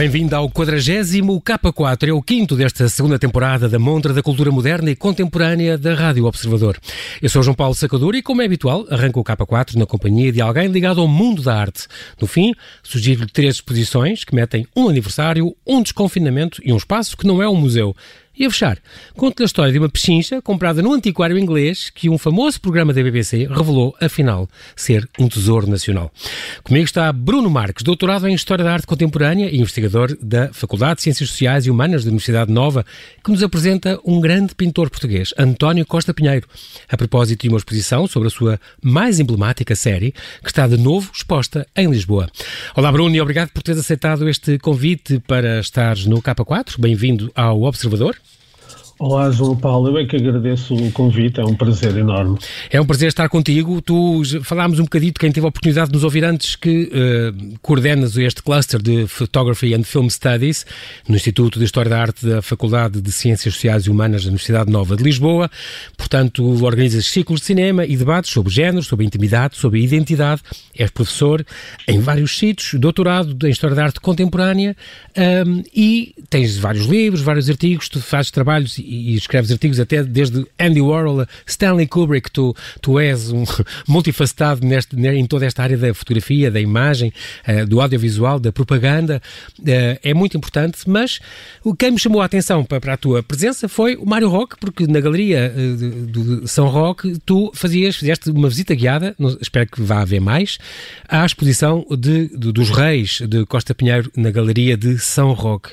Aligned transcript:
Bem-vindo 0.00 0.34
ao 0.34 0.48
40 0.48 0.78
K4, 0.80 2.08
é 2.08 2.12
o 2.14 2.22
quinto 2.22 2.56
desta 2.56 2.88
segunda 2.88 3.18
temporada 3.18 3.68
da 3.68 3.78
Montra 3.78 4.14
da 4.14 4.22
Cultura 4.22 4.50
Moderna 4.50 4.90
e 4.90 4.96
Contemporânea 4.96 5.76
da 5.76 5.92
Rádio 5.92 6.24
Observador. 6.24 6.78
Eu 7.20 7.28
sou 7.28 7.42
João 7.42 7.54
Paulo 7.54 7.74
Sacadura 7.74 8.16
e, 8.16 8.22
como 8.22 8.40
é 8.40 8.46
habitual, 8.46 8.86
arranco 8.88 9.20
o 9.20 9.22
K4 9.22 9.74
na 9.74 9.84
companhia 9.84 10.32
de 10.32 10.40
alguém 10.40 10.68
ligado 10.68 11.02
ao 11.02 11.06
mundo 11.06 11.42
da 11.42 11.54
arte. 11.54 11.86
No 12.18 12.26
fim, 12.26 12.54
sugiro 12.82 13.26
três 13.26 13.56
exposições 13.56 14.24
que 14.24 14.34
metem 14.34 14.66
um 14.74 14.88
aniversário, 14.88 15.54
um 15.66 15.82
desconfinamento 15.82 16.62
e 16.64 16.72
um 16.72 16.78
espaço 16.78 17.14
que 17.14 17.26
não 17.26 17.42
é 17.42 17.46
um 17.46 17.56
museu. 17.56 17.94
E 18.36 18.46
a 18.46 18.50
fechar, 18.50 18.78
conto-lhe 19.16 19.44
a 19.44 19.46
história 19.46 19.72
de 19.72 19.78
uma 19.78 19.88
pechincha 19.88 20.40
comprada 20.40 20.80
no 20.80 20.92
antiquário 20.92 21.36
inglês 21.36 21.90
que 21.90 22.08
um 22.08 22.16
famoso 22.16 22.60
programa 22.60 22.92
da 22.92 23.02
BBC 23.02 23.46
revelou, 23.50 23.94
afinal, 24.00 24.48
ser 24.76 25.06
um 25.18 25.28
tesouro 25.28 25.66
nacional. 25.66 26.12
Comigo 26.62 26.84
está 26.84 27.12
Bruno 27.12 27.50
Marques, 27.50 27.82
doutorado 27.82 28.28
em 28.28 28.34
História 28.34 28.64
da 28.64 28.72
Arte 28.72 28.86
Contemporânea 28.86 29.50
e 29.50 29.58
investigador 29.58 30.16
da 30.22 30.52
Faculdade 30.52 30.96
de 30.96 31.02
Ciências 31.02 31.28
Sociais 31.28 31.66
e 31.66 31.70
Humanas 31.70 32.04
da 32.04 32.08
Universidade 32.08 32.52
Nova, 32.52 32.86
que 33.22 33.32
nos 33.32 33.42
apresenta 33.42 33.98
um 34.06 34.20
grande 34.20 34.54
pintor 34.54 34.88
português, 34.90 35.34
António 35.36 35.84
Costa 35.84 36.14
Pinheiro, 36.14 36.46
a 36.88 36.96
propósito 36.96 37.42
de 37.42 37.48
uma 37.48 37.58
exposição 37.58 38.06
sobre 38.06 38.28
a 38.28 38.30
sua 38.30 38.60
mais 38.80 39.18
emblemática 39.18 39.74
série, 39.74 40.14
que 40.42 40.48
está 40.50 40.68
de 40.68 40.78
novo 40.78 41.10
exposta 41.12 41.66
em 41.76 41.90
Lisboa. 41.90 42.30
Olá 42.76 42.92
Bruno 42.92 43.14
e 43.14 43.20
obrigado 43.20 43.50
por 43.50 43.62
teres 43.62 43.80
aceitado 43.80 44.28
este 44.28 44.56
convite 44.58 45.18
para 45.26 45.58
estares 45.58 46.06
no 46.06 46.22
K4. 46.22 46.78
Bem-vindo 46.78 47.30
ao 47.34 47.62
Observador. 47.64 48.16
Olá, 49.02 49.30
João 49.30 49.56
Paulo. 49.56 49.88
Eu 49.88 49.96
é 49.96 50.04
que 50.04 50.14
agradeço 50.14 50.74
o 50.74 50.92
convite, 50.92 51.40
é 51.40 51.42
um 51.42 51.54
prazer 51.54 51.96
enorme. 51.96 52.36
É 52.70 52.78
um 52.78 52.84
prazer 52.84 53.08
estar 53.08 53.30
contigo. 53.30 53.80
Tu 53.80 54.20
falámos 54.42 54.78
um 54.78 54.82
bocadinho, 54.82 55.14
quem 55.14 55.32
teve 55.32 55.46
a 55.46 55.48
oportunidade 55.48 55.86
de 55.86 55.94
nos 55.94 56.04
ouvir 56.04 56.22
antes, 56.22 56.54
que 56.54 56.92
uh, 56.92 57.58
coordenas 57.62 58.18
este 58.18 58.42
cluster 58.42 58.78
de 58.78 59.06
Photography 59.06 59.74
and 59.74 59.84
Film 59.84 60.06
Studies 60.10 60.66
no 61.08 61.16
Instituto 61.16 61.58
de 61.58 61.64
História 61.64 61.88
da 61.88 61.98
Arte 61.98 62.26
da 62.26 62.42
Faculdade 62.42 63.00
de 63.00 63.10
Ciências 63.10 63.54
Sociais 63.54 63.84
e 63.84 63.90
Humanas 63.90 64.24
da 64.24 64.28
Universidade 64.28 64.70
Nova 64.70 64.94
de 64.94 65.02
Lisboa. 65.02 65.50
Portanto, 65.96 66.44
organizas 66.62 67.06
ciclos 67.06 67.40
de 67.40 67.46
cinema 67.46 67.86
e 67.86 67.96
debates 67.96 68.30
sobre 68.30 68.52
género, 68.52 68.82
sobre 68.82 69.06
intimidade, 69.06 69.56
sobre 69.56 69.82
identidade. 69.82 70.42
És 70.76 70.90
professor 70.90 71.42
em 71.88 72.00
vários 72.00 72.36
sítios, 72.36 72.78
doutorado 72.78 73.46
em 73.46 73.50
História 73.50 73.74
da 73.74 73.84
Arte 73.84 73.98
Contemporânea 73.98 74.76
um, 75.16 75.22
ehm, 75.22 75.62
e 75.74 76.14
tens 76.28 76.58
vários 76.58 76.84
livros, 76.84 77.22
vários 77.22 77.48
artigos, 77.48 77.88
tu 77.88 77.98
fazes 77.98 78.30
trabalhos 78.30 78.78
e, 78.90 79.14
escreves 79.14 79.50
artigos 79.50 79.78
até 79.78 80.02
desde 80.02 80.44
Andy 80.58 80.80
Warhol 80.80 81.26
Stanley 81.46 81.86
Kubrick, 81.86 82.30
tu, 82.30 82.54
tu 82.82 82.98
és 82.98 83.30
um 83.30 83.44
multifacetado 83.86 84.66
neste, 84.66 84.96
em 84.96 85.26
toda 85.26 85.46
esta 85.46 85.62
área 85.62 85.76
da 85.76 85.94
fotografia, 85.94 86.50
da 86.50 86.60
imagem, 86.60 87.12
uh, 87.46 87.66
do 87.66 87.80
audiovisual, 87.80 88.40
da 88.40 88.50
propaganda, 88.50 89.22
uh, 89.60 89.64
é 90.02 90.12
muito 90.12 90.36
importante, 90.36 90.78
mas 90.86 91.20
o 91.62 91.74
quem 91.74 91.92
me 91.92 91.98
chamou 91.98 92.20
a 92.20 92.24
atenção 92.24 92.64
para, 92.64 92.80
para 92.80 92.94
a 92.94 92.96
tua 92.96 93.22
presença 93.22 93.68
foi 93.68 93.96
o 93.96 94.04
Mário 94.04 94.28
Roque, 94.28 94.56
porque 94.60 94.86
na 94.86 95.00
galeria 95.00 95.54
uh, 95.54 96.06
de, 96.06 96.48
São 96.48 96.68
Roque 96.68 97.18
tu 97.24 97.52
fazias, 97.54 97.96
fizeste 97.96 98.30
uma 98.30 98.48
visita 98.48 98.74
guiada, 98.74 99.14
espero 99.40 99.66
que 99.70 99.80
vá 99.80 100.00
haver 100.00 100.20
mais, 100.20 100.58
à 101.08 101.24
exposição 101.24 101.86
de, 101.90 102.28
de, 102.28 102.52
dos 102.52 102.70
reis 102.70 103.20
de 103.20 103.46
Costa 103.46 103.74
Pinheiro 103.74 104.10
na 104.16 104.30
galeria 104.30 104.76
de 104.76 104.98
São 104.98 105.32
Roque. 105.32 105.70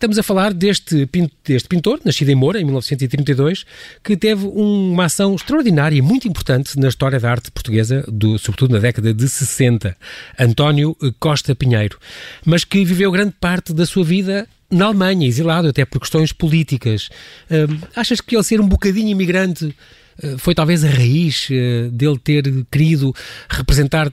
Estamos 0.00 0.18
a 0.18 0.22
falar 0.22 0.54
deste, 0.54 1.06
deste 1.44 1.68
pintor, 1.68 2.00
nascido 2.02 2.30
em 2.30 2.34
Moura, 2.34 2.49
em 2.58 2.64
1932, 2.64 3.64
que 4.02 4.16
teve 4.16 4.46
uma 4.46 5.04
ação 5.04 5.34
extraordinária 5.34 5.96
e 5.96 6.02
muito 6.02 6.26
importante 6.26 6.78
na 6.78 6.88
história 6.88 7.18
da 7.18 7.30
arte 7.30 7.50
portuguesa, 7.50 8.04
do, 8.08 8.38
sobretudo 8.38 8.74
na 8.74 8.80
década 8.80 9.12
de 9.12 9.28
60, 9.28 9.96
António 10.38 10.96
Costa 11.18 11.54
Pinheiro, 11.54 11.98
mas 12.44 12.64
que 12.64 12.84
viveu 12.84 13.10
grande 13.10 13.34
parte 13.40 13.72
da 13.72 13.86
sua 13.86 14.04
vida 14.04 14.48
na 14.70 14.86
Alemanha, 14.86 15.26
exilado 15.26 15.68
até 15.68 15.84
por 15.84 16.00
questões 16.00 16.32
políticas. 16.32 17.08
Uh, 17.50 17.86
achas 17.96 18.20
que 18.20 18.36
ele 18.36 18.44
ser 18.44 18.60
um 18.60 18.68
bocadinho 18.68 19.08
imigrante 19.08 19.74
uh, 20.22 20.38
foi 20.38 20.54
talvez 20.54 20.84
a 20.84 20.88
raiz 20.88 21.48
uh, 21.50 21.90
dele 21.90 22.18
ter 22.22 22.44
querido 22.70 23.12
representar 23.48 24.12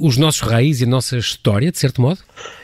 os 0.00 0.16
nossos 0.16 0.40
raízes 0.40 0.82
e 0.82 0.84
a 0.84 0.88
nossa 0.88 1.16
história, 1.16 1.70
de 1.70 1.78
certo 1.78 2.02
modo? 2.02 2.18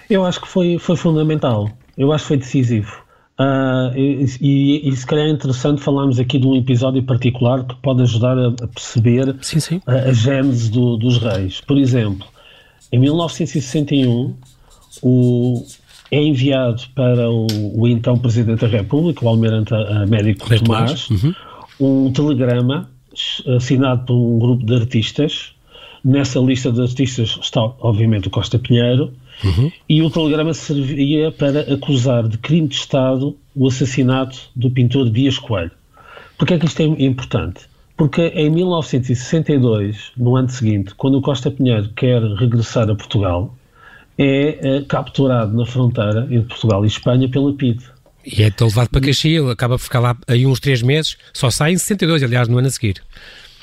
Eu 0.09 0.25
acho 0.25 0.41
que 0.41 0.49
foi, 0.49 0.77
foi 0.79 0.97
fundamental 0.97 1.71
eu 2.01 2.13
acho 2.13 2.25
que 2.25 2.29
foi 2.29 2.37
decisivo. 2.39 3.00
Uh, 3.41 3.97
e, 3.97 4.27
e, 4.39 4.89
e, 4.91 4.97
se 4.97 5.07
calhar 5.07 5.25
é 5.25 5.31
interessante 5.31 5.81
falarmos 5.81 6.21
aqui 6.21 6.39
de 6.39 6.47
um 6.47 6.55
episódio 6.55 7.03
particular 7.03 7.65
que 7.65 7.75
pode 7.77 8.03
ajudar 8.03 8.37
a, 8.37 8.49
a 8.49 8.67
perceber 8.67 9.35
sim, 9.41 9.59
sim. 9.59 9.81
A, 9.87 9.93
a 9.93 10.13
gênese 10.13 10.71
do, 10.71 10.99
dos 10.99 11.17
reis. 11.17 11.59
Por 11.63 11.79
exemplo, 11.79 12.27
em 12.93 12.99
1961, 12.99 14.37
o, 15.03 15.65
é 16.11 16.23
enviado 16.23 16.83
para 16.95 17.31
o, 17.31 17.47
o, 17.81 17.89
então 17.89 18.19
Presidente 18.19 18.61
da 18.61 18.67
República, 18.67 19.25
o 19.25 19.29
Almirante 19.29 19.73
Américo 19.73 20.47
Tomás, 20.59 21.09
uhum. 21.09 21.35
um 21.81 22.13
telegrama 22.13 22.91
assinado 23.57 24.05
por 24.05 24.15
um 24.15 24.39
grupo 24.39 24.67
de 24.67 24.75
artistas. 24.75 25.55
Nessa 26.05 26.39
lista 26.41 26.71
de 26.71 26.83
artistas 26.83 27.39
está, 27.41 27.63
obviamente, 27.81 28.29
o 28.29 28.31
Costa 28.31 28.59
Pinheiro, 28.59 29.15
Uhum. 29.45 29.73
E 29.89 30.03
o 30.03 30.11
telegrama 30.11 30.53
servia 30.55 31.33
para 31.33 31.61
acusar 31.73 32.29
de 32.29 32.39
crime 32.39 32.69
de 32.69 32.75
Estado 32.75 33.37
o 33.55 33.69
assassinato 33.69 34.39
do 34.55 34.71
pintor 34.71 35.11
Dias 35.11 35.39
Coelho. 35.39 35.71
Porquê 36.39 36.55
é 36.55 36.59
que 36.59 36.67
isto 36.67 36.81
é 36.81 36.85
importante? 36.85 37.61
Porque 37.97 38.29
em 38.29 38.49
1962, 38.51 40.13
no 40.17 40.37
ano 40.37 40.49
seguinte, 40.49 40.95
quando 40.95 41.19
o 41.19 41.23
Costa 41.23 41.51
Pinheiro 41.51 41.91
quer 41.91 42.23
regressar 42.23 42.89
a 42.89 42.95
Portugal, 42.95 43.55
é, 44.17 44.77
é 44.77 44.83
capturado 44.83 45.55
na 45.57 45.67
fronteira 45.67 46.27
entre 46.31 46.49
Portugal 46.49 46.85
e 46.85 46.89
Espanha 46.89 47.29
pela 47.29 47.53
PIDE. 47.55 47.85
E 48.25 48.43
é 48.43 48.53
levado 48.61 48.89
para 48.89 49.01
Caxias, 49.01 49.43
ele 49.43 49.53
acaba 49.53 49.77
por 49.77 49.85
ficar 49.85 50.01
lá 50.01 50.17
aí 50.27 50.47
uns 50.47 50.61
três 50.61 50.83
meses, 50.83 51.17
só 51.33 51.51
sai 51.51 51.73
em 51.73 51.77
62, 51.79 52.23
aliás, 52.23 52.49
no 52.49 52.59
ano 52.59 52.69
a 52.69 52.71
seguir. 52.71 53.03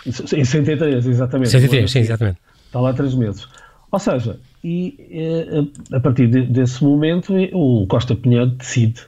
Em 0.05 0.11
63, 0.11 1.05
exatamente. 1.05 1.49
63, 1.49 1.91
sim, 1.91 1.99
exatamente. 1.99 2.37
Está 2.65 2.79
lá 2.79 2.93
três 2.93 3.13
meses. 3.13 3.47
Ou 3.91 3.99
seja, 3.99 4.39
e 4.63 4.95
eh, 5.11 5.95
a 5.95 5.99
partir 5.99 6.27
de, 6.27 6.41
desse 6.41 6.83
momento 6.83 7.33
o 7.53 7.85
Costa 7.87 8.15
Pinheiro 8.15 8.47
decide 8.47 9.01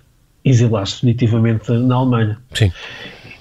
exilar-se 0.44 0.96
definitivamente 0.96 1.72
na 1.72 1.96
Alemanha. 1.96 2.38
Sim. 2.54 2.72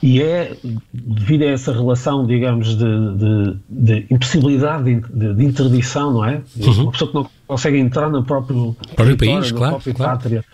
E 0.03 0.23
é 0.23 0.53
devido 0.93 1.43
a 1.43 1.47
essa 1.47 1.73
relação, 1.73 2.25
digamos, 2.25 2.77
de, 2.77 2.85
de, 3.17 3.57
de 3.69 4.07
impossibilidade 4.11 5.01
de, 5.01 5.35
de, 5.35 5.45
interdição, 5.45 6.13
não 6.13 6.25
é? 6.25 6.41
Uhum. 6.57 6.83
Uma 6.83 6.93
pessoa 6.93 7.11
que 7.11 7.15
não 7.17 7.31
consegue 7.49 7.79
entrar 7.79 8.09
no 8.09 8.23
próprio, 8.23 8.77
próprio 8.95 9.17
país, 9.17 9.51
claro, 9.51 9.73
própria 9.73 9.95
claro. 9.95 10.13
pátria 10.13 10.45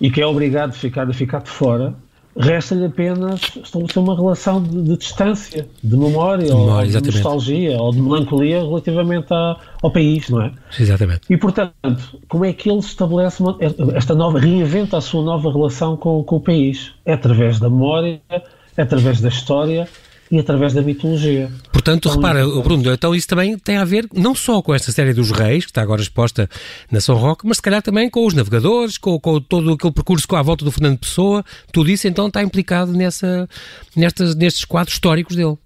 e 0.00 0.10
que 0.10 0.20
é 0.20 0.26
obrigado 0.26 0.70
a 0.70 0.72
ficar, 0.72 1.08
a 1.08 1.12
ficar 1.12 1.42
de 1.42 1.50
fora, 1.50 1.94
resta-lhe 2.36 2.86
apenas 2.86 3.40
estabelecer 3.62 4.02
uma 4.02 4.14
relação 4.14 4.62
de, 4.62 4.82
de 4.82 4.96
distância, 4.96 5.68
de 5.82 5.96
memória, 5.96 6.54
memória, 6.54 6.94
ou 6.96 7.00
de 7.00 7.10
nostalgia, 7.10 7.78
ou 7.78 7.92
de 7.92 8.00
melancolia 8.00 8.60
relativamente 8.60 9.28
ao 9.82 9.90
país, 9.90 10.28
não 10.28 10.42
é? 10.42 10.52
Exatamente. 10.78 11.22
E, 11.28 11.36
portanto, 11.36 12.18
como 12.28 12.44
é 12.44 12.52
que 12.52 12.70
ele 12.70 12.78
estabelece 12.78 13.42
uma, 13.42 13.56
esta 13.94 14.14
nova, 14.14 14.38
reinventa 14.38 14.96
a 14.96 15.00
sua 15.00 15.22
nova 15.22 15.50
relação 15.52 15.96
com, 15.96 16.22
com 16.22 16.36
o 16.36 16.40
país? 16.40 16.92
É 17.04 17.14
através 17.14 17.58
da 17.58 17.68
memória, 17.68 18.20
é 18.30 18.82
através 18.82 19.20
da 19.20 19.28
história 19.28 19.88
e 20.30 20.38
através 20.38 20.72
da 20.72 20.80
mitologia. 20.80 21.50
Portanto, 21.72 22.08
então, 22.08 22.16
repara, 22.16 22.46
Bruno, 22.62 22.92
então 22.92 23.14
isso 23.14 23.26
também 23.26 23.58
tem 23.58 23.76
a 23.76 23.84
ver 23.84 24.06
não 24.14 24.34
só 24.34 24.62
com 24.62 24.72
esta 24.72 24.92
série 24.92 25.12
dos 25.12 25.30
reis, 25.30 25.64
que 25.64 25.70
está 25.70 25.82
agora 25.82 26.00
exposta 26.00 26.48
na 26.90 27.00
São 27.00 27.16
Roque, 27.16 27.46
mas 27.46 27.56
se 27.56 27.62
calhar 27.62 27.82
também 27.82 28.08
com 28.08 28.24
os 28.24 28.34
navegadores, 28.34 28.96
com, 28.96 29.18
com 29.18 29.40
todo 29.40 29.72
aquele 29.72 29.92
percurso 29.92 30.28
com 30.28 30.36
a 30.36 30.42
volta 30.42 30.64
do 30.64 30.70
Fernando 30.70 30.98
Pessoa, 30.98 31.44
tudo 31.72 31.90
isso 31.90 32.06
então 32.06 32.28
está 32.28 32.42
implicado 32.42 32.92
nessa, 32.92 33.48
nestas, 33.96 34.36
nestes 34.36 34.64
quadros 34.64 34.94
históricos 34.94 35.34
dele. 35.34 35.56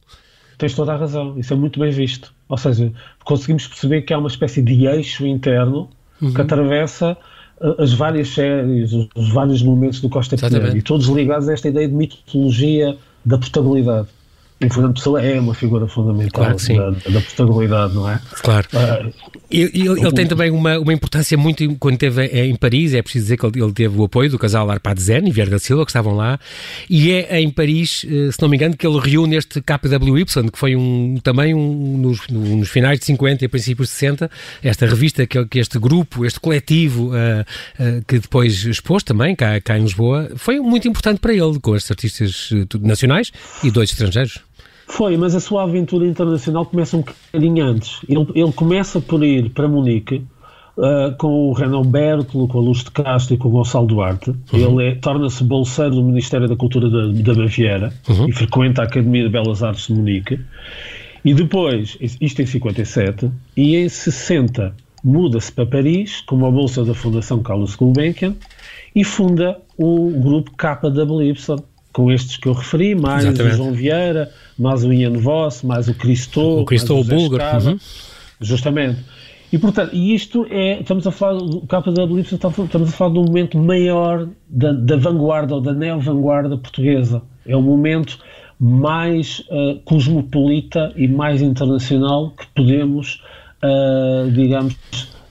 Tens 0.56 0.74
toda 0.74 0.92
a 0.92 0.96
razão, 0.96 1.38
isso 1.38 1.52
é 1.52 1.56
muito 1.56 1.78
bem 1.78 1.90
visto. 1.90 2.32
Ou 2.48 2.56
seja, 2.56 2.92
conseguimos 3.24 3.66
perceber 3.66 4.02
que 4.02 4.14
há 4.14 4.18
uma 4.18 4.28
espécie 4.28 4.62
de 4.62 4.86
eixo 4.86 5.26
interno 5.26 5.90
uhum. 6.22 6.32
que 6.32 6.40
atravessa 6.40 7.16
uh, 7.60 7.82
as 7.82 7.92
várias 7.92 8.28
séries, 8.28 8.92
os 8.92 9.28
vários 9.30 9.62
momentos 9.62 10.00
do 10.00 10.08
Costa 10.08 10.36
Pinheiro, 10.36 10.76
e 10.76 10.80
todos 10.80 11.06
ligados 11.08 11.48
a 11.48 11.52
esta 11.52 11.68
ideia 11.68 11.88
de 11.88 11.94
mitologia 11.94 12.96
da 13.24 13.36
portabilidade. 13.36 14.08
E 14.64 14.70
Fernando 14.70 14.94
Pessoa 14.94 15.22
é 15.22 15.38
uma 15.38 15.54
figura 15.54 15.86
fundamental 15.86 16.56
claro 16.56 16.92
da, 16.94 17.10
da 17.10 17.20
portabilidade, 17.20 17.94
não 17.94 18.08
é? 18.08 18.20
Claro. 18.42 18.66
Uh, 18.72 19.12
ele, 19.50 19.70
ele, 19.74 20.00
ele, 20.00 20.12
tem 20.12 20.26
também 20.26 20.50
uma, 20.50 20.78
uma 20.78 20.92
importância 20.92 21.36
muito. 21.36 21.64
Quando 21.76 21.94
esteve 21.94 22.24
em 22.26 22.56
Paris, 22.56 22.94
é 22.94 23.02
preciso 23.02 23.24
dizer 23.24 23.36
que 23.36 23.46
ele, 23.46 23.62
ele 23.62 23.72
teve 23.72 23.96
o 23.96 24.04
apoio 24.04 24.30
do 24.30 24.38
casal 24.38 24.68
Arpad 24.70 25.00
Zen 25.00 25.28
e 25.28 25.30
Vieira 25.30 25.50
da 25.50 25.58
Silva, 25.58 25.84
que 25.84 25.90
estavam 25.90 26.14
lá, 26.14 26.38
e 26.88 27.12
é 27.12 27.40
em 27.40 27.50
Paris, 27.50 28.04
eh, 28.08 28.32
se 28.32 28.40
não 28.40 28.48
me 28.48 28.56
engano, 28.56 28.76
que 28.76 28.86
ele 28.86 28.98
reúne 28.98 29.36
este 29.36 29.60
KWY, 29.60 30.24
que 30.50 30.58
foi 30.58 30.74
um, 30.74 31.16
também 31.22 31.54
um, 31.54 31.98
nos, 31.98 32.26
nos 32.28 32.68
finais 32.68 32.98
de 32.98 33.04
50 33.04 33.44
e 33.44 33.48
princípios 33.48 33.88
de 33.88 33.94
60, 33.94 34.30
esta 34.62 34.86
revista 34.86 35.26
que, 35.26 35.44
que 35.46 35.58
este 35.58 35.78
grupo, 35.78 36.24
este 36.24 36.40
coletivo, 36.40 37.10
uh, 37.10 37.12
uh, 37.12 38.04
que 38.06 38.18
depois 38.18 38.64
expôs 38.64 39.02
também 39.02 39.36
cá, 39.36 39.60
cá 39.60 39.78
em 39.78 39.82
Lisboa, 39.82 40.30
foi 40.36 40.58
muito 40.58 40.88
importante 40.88 41.20
para 41.20 41.32
ele, 41.32 41.60
com 41.60 41.76
estes 41.76 41.90
artistas 41.90 42.50
nacionais 42.80 43.30
e 43.62 43.70
dois 43.70 43.90
estrangeiros. 43.90 44.40
Foi, 44.86 45.16
mas 45.16 45.34
a 45.34 45.40
sua 45.40 45.62
aventura 45.62 46.06
internacional 46.06 46.66
começa 46.66 46.96
um 46.96 47.00
bocadinho 47.00 47.64
antes. 47.64 48.00
Ele, 48.08 48.26
ele 48.34 48.52
começa 48.52 49.00
por 49.00 49.22
ir 49.24 49.50
para 49.50 49.68
Munique, 49.68 50.24
Uh, 50.76 51.14
com 51.18 51.28
o 51.28 51.52
Renan 51.52 51.82
Bertolo, 51.82 52.48
com 52.48 52.58
a 52.58 52.60
Luz 52.60 52.82
de 52.82 52.90
Castro 52.90 53.36
e 53.36 53.38
com 53.38 53.46
o 53.46 53.52
Gonçalo 53.52 53.86
Duarte. 53.86 54.30
Uhum. 54.30 54.80
Ele 54.80 54.88
é, 54.88 54.94
torna-se 54.96 55.44
bolseiro 55.44 55.94
do 55.94 56.02
Ministério 56.02 56.48
da 56.48 56.56
Cultura 56.56 56.90
da, 56.90 57.06
da 57.12 57.32
Baviera 57.32 57.92
uhum. 58.08 58.28
e 58.28 58.32
frequenta 58.32 58.82
a 58.82 58.84
Academia 58.84 59.22
de 59.22 59.28
Belas 59.28 59.62
Artes 59.62 59.86
de 59.86 59.92
Munique. 59.92 60.40
E 61.24 61.32
depois, 61.32 61.96
isto 62.00 62.42
em 62.42 62.46
57, 62.46 63.30
e 63.56 63.76
em 63.76 63.88
60 63.88 64.74
muda-se 65.04 65.52
para 65.52 65.64
Paris, 65.64 66.22
com 66.22 66.34
uma 66.34 66.50
bolsa 66.50 66.84
da 66.84 66.94
Fundação 66.94 67.42
Carlos 67.42 67.76
Gulbenkian, 67.76 68.34
e 68.96 69.04
funda 69.04 69.58
o 69.76 70.10
grupo 70.10 70.50
KWY, 70.56 71.34
com 71.92 72.10
estes 72.10 72.36
que 72.36 72.48
eu 72.48 72.52
referi, 72.52 72.94
mais 72.94 73.24
Exatamente. 73.24 73.54
o 73.54 73.56
João 73.56 73.72
Vieira, 73.72 74.30
mais 74.58 74.84
o 74.84 74.92
Ian 74.92 75.12
Voss, 75.12 75.62
mais 75.62 75.88
o 75.88 75.94
Cristo, 75.94 76.60
o 76.60 76.64
Cristo 76.64 77.02
Bulgar, 77.04 77.66
uhum. 77.66 77.78
justamente. 78.40 79.00
E, 79.52 79.58
portanto, 79.58 79.94
e 79.94 80.14
isto 80.14 80.46
é, 80.50 80.80
estamos 80.80 81.06
a 81.06 81.12
falar 81.12 81.38
do 81.38 81.60
KW, 81.60 82.18
estamos 82.20 82.74
a 82.74 82.96
falar 82.96 83.12
de 83.12 83.18
um 83.20 83.24
momento 83.24 83.56
maior 83.56 84.28
da, 84.48 84.72
da 84.72 84.96
vanguarda 84.96 85.54
ou 85.54 85.60
da 85.60 85.72
neo-vanguarda 85.72 86.56
portuguesa. 86.56 87.22
É 87.46 87.56
o 87.56 87.62
momento 87.62 88.18
mais 88.58 89.40
uh, 89.50 89.78
cosmopolita 89.84 90.92
e 90.96 91.06
mais 91.06 91.40
internacional 91.40 92.30
que 92.30 92.46
podemos, 92.48 93.22
uh, 93.62 94.30
digamos, 94.30 94.76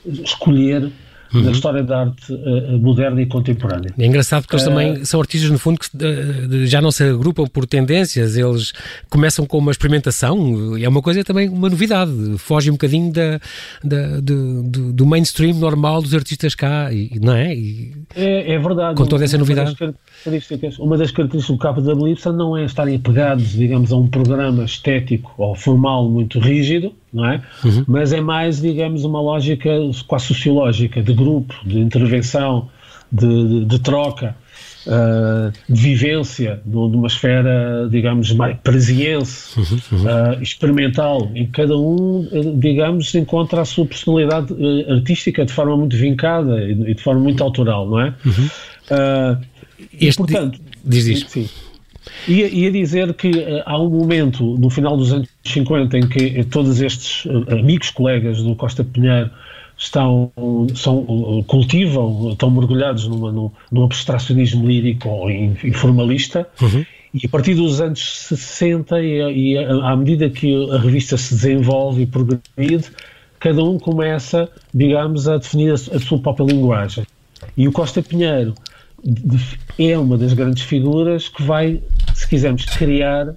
escolher 0.05 0.89
uhum. 1.33 1.44
da 1.44 1.51
história 1.51 1.83
da 1.83 2.01
arte 2.01 2.33
uh, 2.33 2.80
moderna 2.80 3.21
e 3.21 3.25
contemporânea. 3.25 3.94
É 3.97 4.06
engraçado 4.06 4.44
porque 4.44 4.56
eles 4.56 4.65
também 4.65 5.06
são 5.06 5.19
artistas, 5.19 5.50
no 5.50 5.57
fundo, 5.57 5.80
que 5.80 5.88
uh, 5.88 6.65
já 6.65 6.81
não 6.81 6.91
se 6.91 7.03
agrupam 7.03 7.45
por 7.45 7.65
tendências, 7.65 8.38
eles 8.38 8.74
começam 9.09 9.45
com 9.45 9.57
uma 9.57 9.71
experimentação, 9.71 10.77
é 10.77 10.88
uma 10.88 11.01
coisa 11.01 11.24
também 11.24 11.50
uma 11.50 11.69
novidade, 11.69 12.12
foge 12.38 12.69
um 12.69 12.74
bocadinho 12.74 13.12
da, 13.12 13.39
da 13.83 14.19
do, 14.19 14.63
do, 14.63 14.94
do, 14.94 15.06
mainstream 15.06 15.56
normal 15.56 16.01
dos 16.01 16.13
artistas 16.13 16.56
cá, 16.56 16.91
e, 16.91 17.19
não 17.21 17.33
é? 17.33 17.56
E, 17.56 17.94
é? 18.15 18.53
É 18.53 18.59
verdade. 18.59 18.95
Com 18.95 19.06
toda 19.06 19.24
essa 19.24 19.38
novidade. 19.38 19.75
Uma 20.80 20.97
das 20.97 21.12
características 21.12 21.47
do 21.47 21.57
KWY 21.57 22.15
não 22.35 22.57
é 22.57 22.65
estarem 22.65 22.95
apegados, 22.95 23.51
digamos, 23.51 23.91
a 23.91 23.97
um 23.97 24.07
programa 24.07 24.63
estético 24.63 25.33
ou 25.38 25.56
formal 25.56 26.09
muito 26.09 26.39
rígido, 26.39 26.94
não 27.13 27.25
é? 27.25 27.42
Uhum. 27.63 27.83
Mas 27.88 28.12
é 28.12 28.19
mais, 28.19 28.60
digamos, 28.60 29.04
uma 29.04 29.21
lógica 29.21 29.69
quase 30.07 30.25
sociológica, 30.25 31.01
de 31.01 31.13
grupo, 31.13 31.54
de 31.65 31.80
intervenção, 31.80 32.69
de, 33.12 33.48
de, 33.48 33.65
de 33.65 33.80
troca, 33.80 34.36
uh, 34.88 35.51
de 35.71 35.81
vivência, 35.81 36.60
de, 36.65 36.75
uma 36.75 37.07
esfera, 37.07 37.88
digamos, 37.89 38.31
mais 38.33 38.57
parisiense, 38.63 39.60
uhum, 39.60 39.80
uhum. 39.92 40.04
Uh, 40.06 40.42
experimental, 40.42 41.31
em 41.36 41.45
que 41.45 41.51
cada 41.51 41.77
um, 41.77 42.27
digamos, 42.57 43.13
encontra 43.13 43.62
a 43.62 43.66
sua 43.66 43.86
personalidade 43.86 44.51
uh, 44.54 44.94
artística 44.94 45.45
de 45.45 45.54
forma 45.54 45.77
muito 45.77 45.95
vincada 45.95 46.63
e 46.63 46.95
de, 46.95 47.01
forma 47.01 47.21
muito 47.21 47.44
autoral, 47.44 47.88
não 47.88 48.01
é? 48.01 48.13
Uhum. 48.25 48.50
Este, 50.00 50.06
e, 50.06 50.13
portanto, 50.16 50.59
diz 50.83 51.06
isto. 51.06 51.72
Ia, 52.27 52.48
ia 52.48 52.71
dizer 52.71 53.13
que 53.13 53.30
uh, 53.30 53.63
há 53.65 53.80
um 53.80 53.89
momento, 53.89 54.57
no 54.57 54.69
final 54.69 54.95
dos 54.95 55.12
anos 55.12 55.27
50, 55.44 55.98
em 55.98 56.07
que 56.07 56.44
todos 56.45 56.81
estes 56.81 57.25
uh, 57.25 57.45
amigos, 57.51 57.89
colegas 57.89 58.42
do 58.42 58.56
Costa 58.56 58.83
Pinheiro 58.83 59.30
estão, 59.77 60.31
são, 60.75 61.44
cultivam, 61.48 62.31
estão 62.31 62.50
mergulhados 62.51 63.07
numa, 63.07 63.31
num, 63.31 63.51
num 63.71 63.83
abstracionismo 63.83 64.65
lírico 64.65 65.10
ou 65.10 65.30
informalista, 65.30 66.48
uhum. 66.62 66.86
e 67.13 67.25
a 67.25 67.30
partir 67.30 67.56
dos 67.56 67.81
anos 67.81 68.27
60 68.27 69.01
e, 69.01 69.54
e 69.54 69.57
à 69.57 69.95
medida 69.95 70.30
que 70.30 70.71
a 70.71 70.77
revista 70.77 71.18
se 71.18 71.33
desenvolve 71.33 72.04
e 72.04 72.06
progride, 72.06 72.86
cada 73.39 73.62
um 73.63 73.77
começa, 73.77 74.50
digamos, 74.74 75.27
a 75.27 75.38
definir 75.38 75.71
a, 75.71 75.74
a 75.74 76.00
sua 76.00 76.19
própria 76.19 76.45
linguagem. 76.45 77.06
E 77.57 77.68
o 77.68 77.71
Costa 77.71 78.01
Pinheiro 78.01 78.54
é 79.77 79.98
uma 79.98 80.18
das 80.18 80.33
grandes 80.33 80.63
figuras 80.63 81.27
que 81.27 81.44
vai, 81.44 81.81
se 82.23 82.29
quisermos, 82.29 82.65
criar 82.65 83.35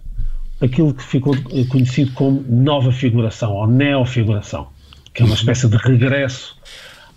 aquilo 0.61 0.95
que 0.95 1.03
ficou 1.03 1.35
conhecido 1.69 2.13
como 2.13 2.45
nova 2.49 2.93
figuração 2.93 3.53
ou 3.53 3.67
neofiguração, 3.67 4.69
que 5.13 5.23
é 5.23 5.27
uma 5.27 5.35
espécie 5.35 5.69
de 5.69 5.77
regresso 5.77 6.57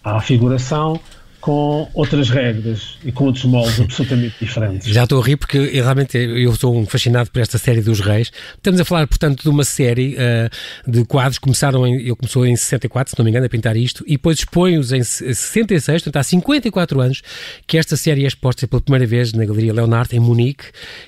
à 0.04 0.19
figuração 0.19 1.00
com 1.42 1.90
outras 1.94 2.30
regras 2.30 2.98
e 3.04 3.12
com 3.12 3.26
outros 3.26 3.46
moldes 3.46 3.80
absolutamente 3.80 4.36
diferentes. 4.40 4.88
Já 4.88 5.04
estou 5.04 5.22
a 5.22 5.26
rir 5.26 5.38
porque 5.38 5.58
realmente 5.58 6.18
eu 6.18 6.54
sou 6.56 6.86
fascinado 6.86 7.32
por 7.32 7.40
esta 7.40 7.58
série 7.58 7.82
dos 7.82 8.00
Reis. 8.00 8.32
Estamos 8.56 8.80
a 8.80 8.86
falar, 8.86 9.08
portanto, 9.08 9.44
de 9.44 9.50
uma 9.50 9.64
série 9.64 10.16
uh, 10.16 10.92
de 10.92 11.06
quadros 11.06 11.38
que 11.38 11.44
começaram 11.44 11.88
em, 11.88 12.02
eu 12.02 12.16
começou 12.16 12.46
em 12.46 12.56
64, 12.56 13.12
se 13.12 13.20
não 13.20 13.24
me 13.24 13.32
engano, 13.32 13.46
a 13.46 13.50
pintar 13.50 13.78
isto, 13.78 14.04
e 14.06 14.12
depois 14.12 14.40
expõe-os 14.40 14.92
em 14.92 15.02
66, 15.04 16.04
portanto 16.04 16.22
há 16.22 16.24
54 16.24 17.00
anos 17.02 17.22
que 17.66 17.78
esta 17.78 17.96
série 17.96 18.26
é 18.26 18.28
exposta 18.28 18.68
pela 18.68 18.82
primeira 18.82 19.06
vez 19.06 19.32
na 19.34 19.46
Galeria 19.46 19.74
Leonardo, 19.74 20.16
em 20.16 20.20
Munique, 20.20 20.66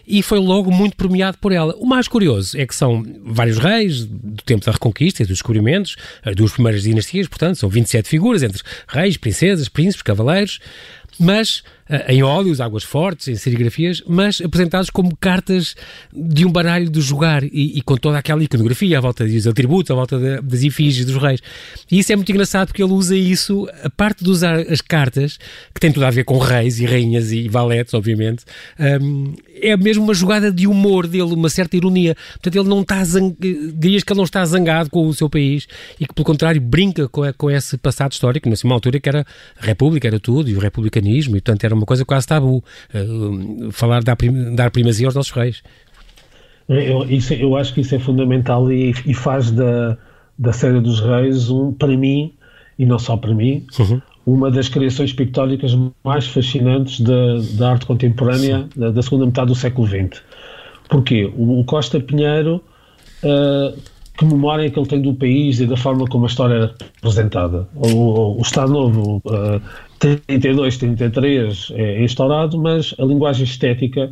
e 0.08 0.22
foi 0.24 0.40
logo 0.40 0.72
muito 0.72 0.96
premiado 0.96 1.38
por 1.38 1.52
ela. 1.52 1.76
O 1.78 1.86
mais 1.86 2.08
curioso 2.08 2.58
é 2.58 2.66
que 2.66 2.76
são 2.76 3.06
vários 3.26 3.58
reis 3.58 4.06
do 4.06 4.44
tempo 4.44 4.66
da 4.66 4.72
Reconquista 4.72 5.24
e 5.24 5.26
dos 5.26 5.38
descobrimentos, 5.38 5.96
as 6.24 6.36
duas 6.36 6.52
primeiras 6.52 6.84
dinastias, 6.84 7.28
portanto, 7.28 7.58
são 7.58 7.70
27 7.70 8.08
figuras 8.08 8.44
entre 8.44 8.62
reis, 8.88 9.18
princesas, 9.18 9.68
príncipes, 9.68 10.02
cavaleiros, 10.02 10.21
cavaleiros, 10.22 10.60
mas 11.20 11.64
em 12.08 12.24
óleos, 12.24 12.62
águas 12.62 12.84
fortes, 12.84 13.28
em 13.28 13.36
serigrafias, 13.36 14.02
mas 14.08 14.42
apresentados 14.42 14.90
como 14.90 15.16
cartas 15.16 15.76
de 16.14 16.46
um 16.46 16.52
baralho 16.52 16.90
de 16.90 17.02
jogar 17.02 17.44
e, 17.44 17.78
e 17.78 17.82
com 17.82 17.98
toda 17.98 18.18
aquela 18.18 18.44
iconografia 18.44 18.98
à 18.98 19.02
volta 19.02 19.28
dos 19.28 19.48
atributos, 19.48 19.92
à 19.92 19.96
volta 19.96 20.18
de, 20.18 20.42
das 20.42 20.64
efígies 20.64 21.06
dos 21.06 21.18
reis. 21.22 21.42
E 21.92 22.00
isso 22.00 22.12
é 22.12 22.16
muito 22.16 22.32
engraçado 22.32 22.68
porque 22.68 22.82
ele 22.82 22.94
usa 22.94 23.16
isso, 23.16 23.68
a 23.84 23.90
parte 23.90 24.24
de 24.24 24.30
usar 24.30 24.60
as 24.60 24.82
cartas, 24.82 25.38
que 25.74 25.80
tem 25.80 25.92
tudo 25.92 26.06
a 26.06 26.12
ver 26.12 26.24
com 26.24 26.38
reis 26.38 26.80
e 26.80 26.86
rainhas 26.86 27.32
e 27.32 27.48
valetes, 27.48 27.94
obviamente, 27.94 28.46
um, 29.02 29.34
é 29.62 29.76
mesmo 29.78 30.04
uma 30.04 30.14
jogada 30.14 30.52
de 30.52 30.68
humor 30.68 31.08
dele, 31.08 31.34
uma 31.34 31.50
certa 31.50 31.76
ironia. 31.76 32.16
Portanto, 32.34 32.56
ele 32.56 32.70
não 32.70 32.82
está 32.82 33.04
zang... 33.04 33.36
dirias 33.76 34.04
que 34.04 34.12
ele 34.12 34.18
não 34.18 34.26
está 34.26 34.44
zangado 34.46 34.90
com 34.90 35.06
o 35.06 35.14
seu 35.14 35.30
país 35.30 35.68
e 36.00 36.08
que, 36.08 36.14
pelo 36.14 36.26
contrário, 36.26 36.62
brinca 36.62 37.08
com, 37.08 37.22
com 37.34 37.52
esse 37.52 37.78
passado 37.78 38.14
histórico, 38.14 38.50
numa 38.50 38.76
altura 38.76 39.00
que 39.00 39.10
era 39.10 39.26
a 39.60 39.66
República, 39.66 40.08
era 40.08 40.20
tudo, 40.20 40.50
e 40.50 40.56
o 40.56 40.60
republicanismo, 40.60 41.36
e 41.36 41.42
portanto 41.42 41.64
era 41.64 41.76
uma 41.76 41.81
coisa 41.86 42.06
quase 42.06 42.28
tabu, 42.28 42.64
uh, 42.94 43.72
falar, 43.72 44.04
dar, 44.04 44.16
prim, 44.16 44.56
dar 44.56 44.72
primazia 44.72 45.08
aos 45.08 45.16
nossos 45.16 45.32
reis. 45.32 45.64
Eu, 46.68 47.04
isso, 47.10 47.34
eu 47.34 47.56
acho 47.58 47.74
que 47.74 47.82
isso 47.82 47.94
é 47.96 48.00
fundamental 48.00 48.72
e, 48.72 48.92
e, 49.06 49.14
faz 49.14 49.52
da, 49.52 49.98
da 50.38 50.54
série 50.54 50.80
dos 50.80 51.02
reis, 51.02 51.50
um, 51.50 51.74
para 51.74 51.96
mim, 51.98 52.34
e 52.80 52.86
não 52.86 52.98
só 52.98 53.18
para 53.18 53.34
mim, 53.34 53.66
uhum. 53.78 54.02
uma 54.26 54.50
das 54.50 54.70
criações 54.70 55.12
pictóricas 55.12 55.78
mais 56.04 56.28
fascinantes 56.28 57.02
da, 57.02 57.40
da 57.58 57.72
arte 57.72 57.86
contemporânea 57.86 58.68
da, 58.76 58.90
da, 58.90 59.02
segunda 59.02 59.26
metade 59.26 59.48
do 59.48 59.56
século 59.56 59.86
XX. 59.86 60.22
Porquê? 60.88 61.32
O, 61.36 61.60
o 61.60 61.66
Costa 61.66 62.00
Pinheiro, 62.00 62.64
uh, 63.24 63.78
que 64.18 64.26
memória 64.26 64.70
que 64.70 64.80
ele 64.80 64.88
tem 64.88 65.02
do 65.02 65.14
país 65.14 65.60
e 65.60 65.66
da 65.66 65.78
forma 65.78 66.06
como 66.08 66.26
a 66.26 66.28
história 66.28 66.54
era 66.56 66.76
apresentada. 67.00 67.68
O, 67.76 68.38
o 68.38 68.42
Estado 68.42 68.72
Novo 68.72 69.22
uh, 69.26 69.62
32, 70.00 70.78
33 70.78 71.72
é 71.76 72.04
instaurado, 72.04 72.58
mas 72.60 72.94
a 73.00 73.04
linguagem 73.04 73.44
estética 73.44 74.12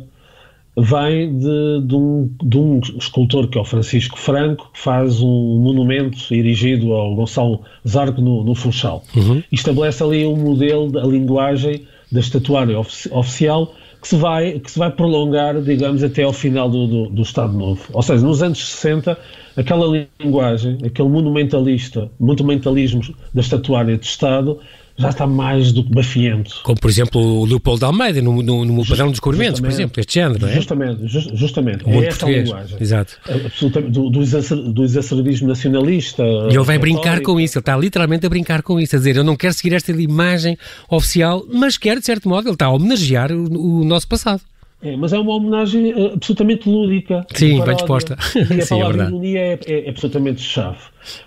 vem 0.76 1.36
de, 1.36 1.80
de, 1.84 1.94
um, 1.94 2.30
de 2.42 2.58
um 2.58 2.80
escultor 2.98 3.48
que 3.48 3.58
é 3.58 3.60
o 3.60 3.64
Francisco 3.64 4.18
Franco, 4.18 4.70
que 4.72 4.78
faz 4.78 5.20
um 5.20 5.58
monumento 5.58 6.32
erigido 6.32 6.92
ao 6.92 7.14
Gonçalo 7.14 7.62
Zarco 7.86 8.20
no, 8.20 8.44
no 8.44 8.54
Funchal. 8.54 9.02
Uhum. 9.14 9.42
Estabelece 9.50 10.02
ali 10.02 10.26
um 10.26 10.36
modelo 10.36 10.90
da 10.90 11.02
linguagem 11.02 11.86
da 12.10 12.20
estatuária 12.20 12.78
ofici 12.78 13.08
oficial 13.12 13.74
que 14.00 14.08
se, 14.08 14.16
vai, 14.16 14.58
que 14.58 14.70
se 14.70 14.78
vai 14.78 14.90
prolongar, 14.90 15.60
digamos, 15.60 16.02
até 16.02 16.22
ao 16.22 16.32
final 16.32 16.70
do, 16.70 16.86
do, 16.86 17.10
do 17.10 17.22
Estado 17.22 17.52
Novo. 17.52 17.82
Ou 17.92 18.02
seja, 18.02 18.24
nos 18.24 18.42
anos 18.42 18.58
60, 18.58 19.18
aquela 19.56 20.06
linguagem, 20.18 20.78
aquele 20.84 21.08
monumentalista, 21.08 22.10
monumentalismo 22.18 23.02
da 23.34 23.40
estatuária 23.40 23.96
de 23.96 24.06
Estado 24.06 24.58
já 25.00 25.08
está 25.08 25.26
mais 25.26 25.72
do 25.72 25.84
que 25.84 25.90
bafiento. 25.90 26.60
Como, 26.62 26.78
por 26.78 26.90
exemplo, 26.90 27.20
o 27.20 27.44
Leopoldo 27.44 27.86
Almeida, 27.86 28.20
no, 28.20 28.42
no, 28.42 28.64
no 28.64 28.76
Just, 28.78 28.90
padrão 28.90 29.06
dos 29.06 29.14
descobrimentos, 29.14 29.60
por 29.60 29.70
exemplo, 29.70 30.00
este 30.00 30.14
género, 30.14 30.40
não 30.40 30.48
é? 30.48 30.54
Justamente, 30.54 31.06
just, 31.06 31.34
justamente. 31.34 31.84
O 31.84 31.90
é 31.90 32.06
essa 32.06 32.18
português. 32.18 32.44
linguagem. 32.44 32.76
Exato. 32.80 33.18
Absolutamente, 33.28 33.92
do, 33.92 34.10
do, 34.10 34.84
exacerbismo 34.84 35.48
nacionalista. 35.48 36.22
E 36.22 36.54
ele 36.54 36.64
vai 36.64 36.78
brincar 36.78 37.20
com 37.22 37.40
isso, 37.40 37.58
ele 37.58 37.62
está 37.62 37.76
literalmente 37.76 38.26
a 38.26 38.28
brincar 38.28 38.62
com 38.62 38.78
isso, 38.78 38.96
a 38.96 38.98
dizer, 38.98 39.16
eu 39.16 39.24
não 39.24 39.36
quero 39.36 39.54
seguir 39.54 39.74
esta 39.74 39.92
imagem 39.92 40.58
oficial, 40.88 41.44
mas 41.52 41.76
quero, 41.76 42.00
de 42.00 42.06
certo 42.06 42.28
modo, 42.28 42.48
ele 42.48 42.54
está 42.54 42.66
a 42.66 42.70
homenagear 42.70 43.32
o, 43.32 43.80
o 43.80 43.84
nosso 43.84 44.06
passado. 44.06 44.42
É, 44.82 44.96
mas 44.96 45.12
é 45.12 45.18
uma 45.18 45.34
homenagem 45.34 45.92
uh, 45.92 46.14
absolutamente 46.14 46.68
lúdica. 46.68 47.26
Sim, 47.34 47.62
bem 47.62 47.76
disposta. 47.76 48.16
E 48.34 48.40
a 48.40 48.46
Sim, 48.64 48.74
é 48.74 48.78
palavra 48.78 49.04
é 49.04 49.06
ironia 49.08 49.40
é, 49.40 49.58
é, 49.66 49.90
absolutamente 49.90 50.40
chave. 50.40 50.78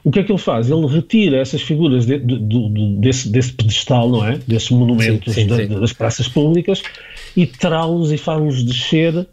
O 0.04 0.12
que 0.12 0.20
é 0.20 0.24
que 0.24 0.32
ele 0.32 0.40
faz? 0.40 0.70
Ele 0.70 0.88
retira 0.88 1.38
essas 1.38 1.62
figuras 1.62 2.06
de, 2.06 2.18
de, 2.18 2.40
de, 2.40 2.98
desse, 3.00 3.30
desse 3.30 3.54
pedestal, 3.54 4.10
não 4.10 4.26
é? 4.26 4.40
Desses 4.48 4.72
monumentos 4.72 5.34
sim, 5.34 5.48
sim, 5.48 5.56
sim. 5.56 5.80
das 5.80 5.94
praças 5.94 6.28
públicas 6.28 6.82
e 7.36 7.46
trá-los 7.46 8.12
e 8.12 8.18
faz-los 8.18 8.64
descer 8.64 9.28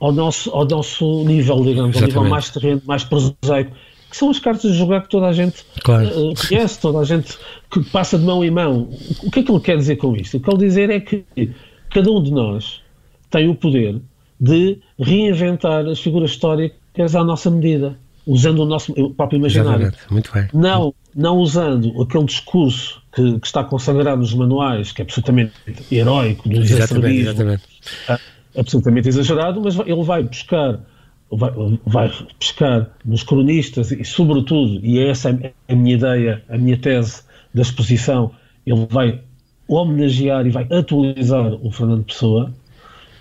ao 0.00 0.12
nosso, 0.12 0.50
ao 0.50 0.64
nosso 0.64 1.24
nível, 1.24 1.62
digamos, 1.64 1.96
ao 1.96 2.02
nível 2.02 2.24
mais 2.24 2.50
terreno, 2.50 2.82
mais 2.84 3.04
prosaico 3.04 3.72
que 4.10 4.16
são 4.18 4.28
as 4.28 4.38
cartas 4.38 4.72
de 4.72 4.76
jogar 4.76 5.00
que 5.00 5.08
toda 5.08 5.26
a 5.26 5.32
gente 5.32 5.64
claro. 5.82 6.06
uh, 6.06 6.34
conhece, 6.46 6.78
toda 6.78 6.98
a 6.98 7.04
gente 7.04 7.34
que 7.70 7.82
passa 7.84 8.18
de 8.18 8.24
mão 8.24 8.44
em 8.44 8.50
mão. 8.50 8.90
O 9.22 9.30
que 9.30 9.40
é 9.40 9.42
que 9.42 9.50
ele 9.50 9.60
quer 9.60 9.78
dizer 9.78 9.96
com 9.96 10.14
isto? 10.14 10.36
O 10.36 10.40
que 10.40 10.50
ele 10.50 10.58
quer 10.58 10.64
dizer 10.66 10.90
é 10.90 11.00
que 11.00 11.24
cada 11.88 12.10
um 12.10 12.22
de 12.22 12.30
nós 12.30 12.81
tem 13.32 13.48
o 13.48 13.54
poder 13.56 14.00
de 14.38 14.78
reinventar 14.98 15.86
as 15.86 15.98
figuras 15.98 16.30
históricas 16.30 17.16
à 17.16 17.24
nossa 17.24 17.50
medida, 17.50 17.96
usando 18.26 18.60
o 18.60 18.66
nosso 18.66 18.92
o 18.92 19.12
próprio 19.12 19.38
imaginário. 19.38 19.86
Exatamente. 19.86 20.12
Muito 20.12 20.32
bem. 20.32 20.48
Não, 20.52 20.94
não 21.14 21.38
usando 21.38 22.00
aquele 22.00 22.24
discurso 22.24 23.02
que, 23.12 23.40
que, 23.40 23.46
está 23.46 23.64
consagrado 23.64 24.20
nos 24.20 24.34
manuais, 24.34 24.92
que 24.92 25.02
é 25.02 25.04
absolutamente 25.04 25.52
heróico, 25.90 26.48
do 26.48 26.60
exatamente, 26.60 27.20
exatamente. 27.20 27.62
absolutamente 28.56 29.08
exagerado, 29.08 29.60
mas 29.60 29.76
ele 29.78 30.04
vai 30.04 30.22
buscar 30.22 30.80
vai, 31.30 31.50
vai 31.86 32.12
pescar 32.38 32.90
nos 33.04 33.22
cronistas 33.22 33.90
e, 33.90 34.04
sobretudo, 34.04 34.84
e 34.84 34.98
é 34.98 35.08
essa 35.08 35.30
a 35.68 35.74
minha 35.74 35.94
ideia, 35.94 36.42
a 36.48 36.58
minha 36.58 36.76
tese 36.76 37.22
da 37.54 37.62
exposição, 37.62 38.32
ele 38.66 38.86
vai 38.90 39.20
homenagear 39.66 40.46
e 40.46 40.50
vai 40.50 40.66
atualizar 40.70 41.54
o 41.54 41.70
Fernando 41.70 42.04
Pessoa, 42.04 42.52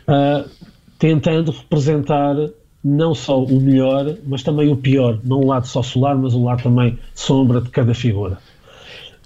uh, 0.08 0.50
tentando 0.98 1.52
representar 1.52 2.36
não 2.84 3.14
só 3.14 3.44
o 3.44 3.62
melhor, 3.62 4.16
mas 4.26 4.42
também 4.44 4.72
o 4.72 4.76
pior, 4.76 5.20
não 5.24 5.42
o 5.42 5.48
lado 5.48 5.68
só 5.68 5.84
solar, 5.84 6.16
mas 6.18 6.34
o 6.34 6.44
lado 6.44 6.64
também 6.64 6.98
sombra 7.14 7.62
de 7.62 7.70
cada 7.70 7.94
figura. 7.94 8.38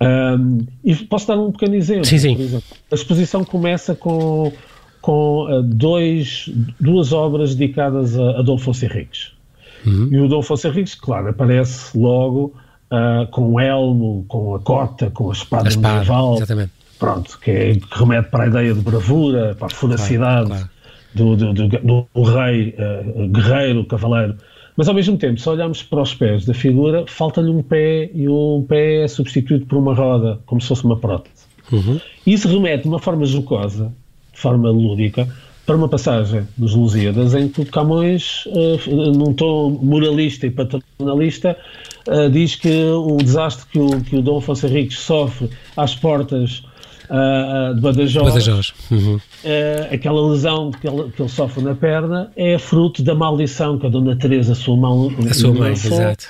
Um, 0.02 0.66
e 0.84 0.94
posso 0.94 1.28
dar 1.28 1.38
um 1.38 1.54
pequeno 1.54 1.76
exemplo. 1.76 2.06
Sim, 2.06 2.18
sim. 2.18 2.34
Exemplo. 2.34 2.68
A 2.92 2.96
exposição 2.96 3.46
começa 3.46 3.96
com 3.96 4.52
com 5.06 5.46
uh, 5.46 5.62
dois, 5.62 6.50
duas 6.80 7.14
obras 7.14 7.54
dedicadas 7.54 8.18
a 8.18 8.40
Adolfo 8.40 8.72
Henriques. 8.72 9.34
Uhum. 9.86 10.10
E 10.12 10.20
o 10.20 10.26
Adolfo 10.26 10.56
Henriques, 10.68 10.96
claro, 10.96 11.30
aparece 11.30 11.96
logo 11.96 12.56
uh, 12.92 13.28
com 13.30 13.54
o 13.54 13.60
elmo, 13.60 14.26
com 14.28 14.56
a 14.56 14.60
cota, 14.60 15.12
com 15.12 15.30
a 15.30 15.34
espada, 15.34 15.66
a 15.66 15.70
espada 15.70 15.94
medieval. 15.98 16.38
Exatamente. 16.38 16.72
Pronto, 17.00 17.40
que, 17.40 17.52
é, 17.52 17.76
que, 17.76 18.00
remete 18.00 18.30
para 18.30 18.46
a 18.46 18.48
ideia 18.48 18.74
de 18.74 18.80
bravura, 18.80 19.56
para 19.56 19.68
a 19.68 19.70
furacidade 19.70 20.48
claro, 20.48 20.70
claro. 20.70 20.76
Do, 21.14 21.36
do, 21.36 21.54
do, 21.54 22.08
do, 22.14 22.24
rei, 22.24 22.76
uh, 22.78 23.28
guerreiro, 23.30 23.86
cavaleiro. 23.86 24.36
Mas 24.76 24.90
ao 24.90 24.94
mesmo 24.94 25.18
tempo, 25.18 25.40
se 25.40 25.48
olharmos 25.48 25.82
para 25.82 26.02
os 26.02 26.14
pés 26.14 26.46
da 26.46 26.54
figura, 26.54 27.06
falta-lhe 27.08 27.50
um 27.50 27.64
pé 27.64 28.10
e 28.14 28.28
o 28.28 28.66
pé 28.68 29.04
é 29.04 29.08
substituído 29.08 29.66
por 29.66 29.78
uma 29.78 29.94
roda, 29.94 30.40
como 30.46 30.60
se 30.60 30.68
fosse 30.68 30.84
uma 30.84 30.98
prótese. 30.98 31.46
Uhum. 31.72 32.00
Isso 32.28 32.50
remete 32.50 32.84
de 32.84 32.90
uma 32.90 33.00
forma 33.00 33.26
jocosa 33.26 33.94
de 34.36 34.42
forma 34.42 34.70
lúdica, 34.70 35.28
para 35.66 35.76
uma 35.76 35.90
passagem 35.90 36.48
dos 36.56 36.76
Lusíadas 36.76 37.34
em 37.34 37.48
que 37.48 37.62
o 37.62 37.66
Camões, 37.66 38.46
uh, 38.48 39.14
num 39.14 39.34
tom 39.34 39.72
moralista 39.82 40.46
e 40.46 40.52
paternalista, 40.52 41.58
uh, 42.08 42.30
diz 42.30 42.56
que 42.56 42.84
o 42.84 43.18
desastre 43.18 43.66
que 43.72 43.80
o, 43.80 44.02
que 44.02 44.16
o 44.18 44.22
Dom 44.22 44.38
Afonso 44.38 44.68
Henriques 44.68 45.00
sofre 45.00 45.50
às 45.76 45.96
portas 45.96 46.64
uh, 47.10 47.76
de 47.76 47.82
Badajoz, 47.82 48.34
Badajoz. 48.34 48.74
Uhum. 48.92 49.20
aquela 49.92 50.30
lesão 50.30 50.72
que 50.72 50.88
ele, 50.88 51.12
que 51.12 51.22
ele, 51.22 51.30
sofre 51.30 51.64
na 51.64 51.76
perna, 51.76 52.32
é 52.36 52.58
fruto 52.58 53.04
da 53.04 53.16
maldição 53.16 53.78
que 53.78 53.86
a 53.86 53.90
Dona 53.90 54.16
Teresa, 54.16 54.54
a 54.54 54.56
sua 54.56 54.78
mão, 54.78 55.12
a 55.30 55.34
sua 55.34 55.54
mãe, 55.54 55.72
exato. 55.72 56.28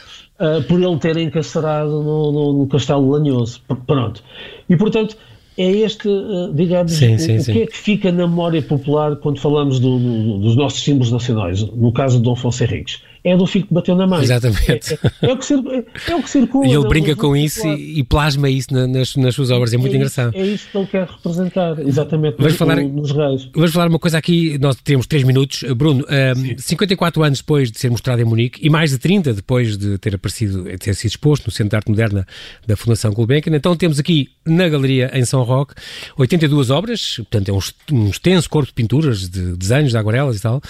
por 0.67 0.81
ele 0.81 0.97
ter 0.97 1.17
encarcerado 1.17 1.89
no, 1.89 2.31
no, 2.31 2.53
no 2.53 2.67
Castelo 2.67 3.09
Lanhoso. 3.09 3.61
Pronto. 3.85 4.23
E, 4.69 4.75
portanto, 4.75 5.15
é 5.57 5.71
este, 5.71 6.09
digamos, 6.53 6.91
sim, 6.91 7.17
sim, 7.17 7.37
o, 7.37 7.41
sim. 7.41 7.53
que 7.53 7.61
é 7.61 7.65
que 7.65 7.77
fica 7.77 8.11
na 8.11 8.27
memória 8.27 8.61
popular 8.61 9.15
quando 9.15 9.39
falamos 9.39 9.79
do, 9.79 9.97
do, 9.97 10.39
dos 10.39 10.55
nossos 10.55 10.83
símbolos 10.83 11.11
nacionais, 11.11 11.61
no 11.61 11.93
caso 11.93 12.17
de 12.17 12.23
Dom 12.23 12.33
Afonso 12.33 12.63
Henriques? 12.63 13.01
É 13.25 13.35
do 13.35 13.47
filho 13.47 13.65
que 13.65 13.73
bateu 13.73 13.95
na 13.95 14.05
mãe. 14.05 14.21
Exatamente. 14.21 14.93
É, 14.93 14.99
é, 15.25 15.29
é 15.29 15.33
o, 15.33 15.37
que 15.37 15.45
circula, 15.45 15.83
é 16.07 16.15
o 16.15 16.21
que 16.21 16.29
circula. 16.29 16.67
E 16.67 16.73
ele 16.73 16.87
brinca 16.87 17.15
com 17.15 17.35
isso 17.35 17.67
e, 17.67 17.99
e, 17.99 18.03
plasma 18.03 18.47
isso 18.47 18.71
na, 18.71 18.85
nas, 18.85 19.15
nas 19.15 19.33
suas 19.33 19.49
obras, 19.49 19.73
é 19.73 19.77
muito 19.77 19.93
é 19.93 19.95
engraçado. 19.95 20.29
Isso, 20.29 20.37
é 20.37 20.45
isso 20.45 20.67
que 20.71 20.77
ele 20.77 20.85
quer 20.85 21.07
representar, 21.07 21.79
exatamente, 21.79 22.35
vamos 22.37 22.55
falar, 22.55 22.75
nos 22.83 23.11
reis. 23.11 23.49
Vamos 23.55 23.71
falar 23.73 23.87
uma 23.87 23.97
coisa 23.97 24.19
aqui, 24.19 24.59
nós 24.59 24.75
temos 24.75 25.07
3 25.07 25.23
minutos. 25.23 25.63
Bruno, 25.75 26.05
um, 26.07 26.13
ehm, 26.13 26.55
54 26.55 27.23
anos 27.23 27.39
depois 27.39 27.71
de 27.71 27.79
ser 27.79 27.89
mostrado 27.89 28.21
em 28.21 28.25
Munique 28.25 28.59
e 28.61 28.69
mais 28.69 28.91
de 28.91 28.99
30 28.99 29.33
depois 29.33 29.75
de 29.75 29.97
ter 29.97 30.13
aparecido, 30.13 30.63
de 30.63 30.77
ter 30.77 30.93
sido 30.93 31.09
exposto 31.09 31.47
no 31.47 31.51
Centro 31.51 31.71
de 31.71 31.75
Arte 31.77 31.89
Moderna 31.89 32.27
da 32.67 32.75
Fundação 32.75 33.11
Gulbenkian, 33.11 33.55
então 33.55 33.75
temos 33.75 33.97
aqui 33.97 34.29
na 34.45 34.69
galeria 34.69 35.09
em 35.15 35.25
São 35.25 35.41
Roque 35.41 35.73
82 36.15 36.69
obras, 36.69 37.15
portanto 37.17 37.49
é 37.49 37.53
um, 37.53 37.59
um 37.91 38.07
extenso 38.07 38.47
corpo 38.47 38.67
de 38.67 38.73
pinturas, 38.73 39.27
de 39.27 39.57
desenhos, 39.57 39.89
de 39.89 39.97
aguarelas 39.97 40.37
e 40.37 40.41
tal. 40.41 40.61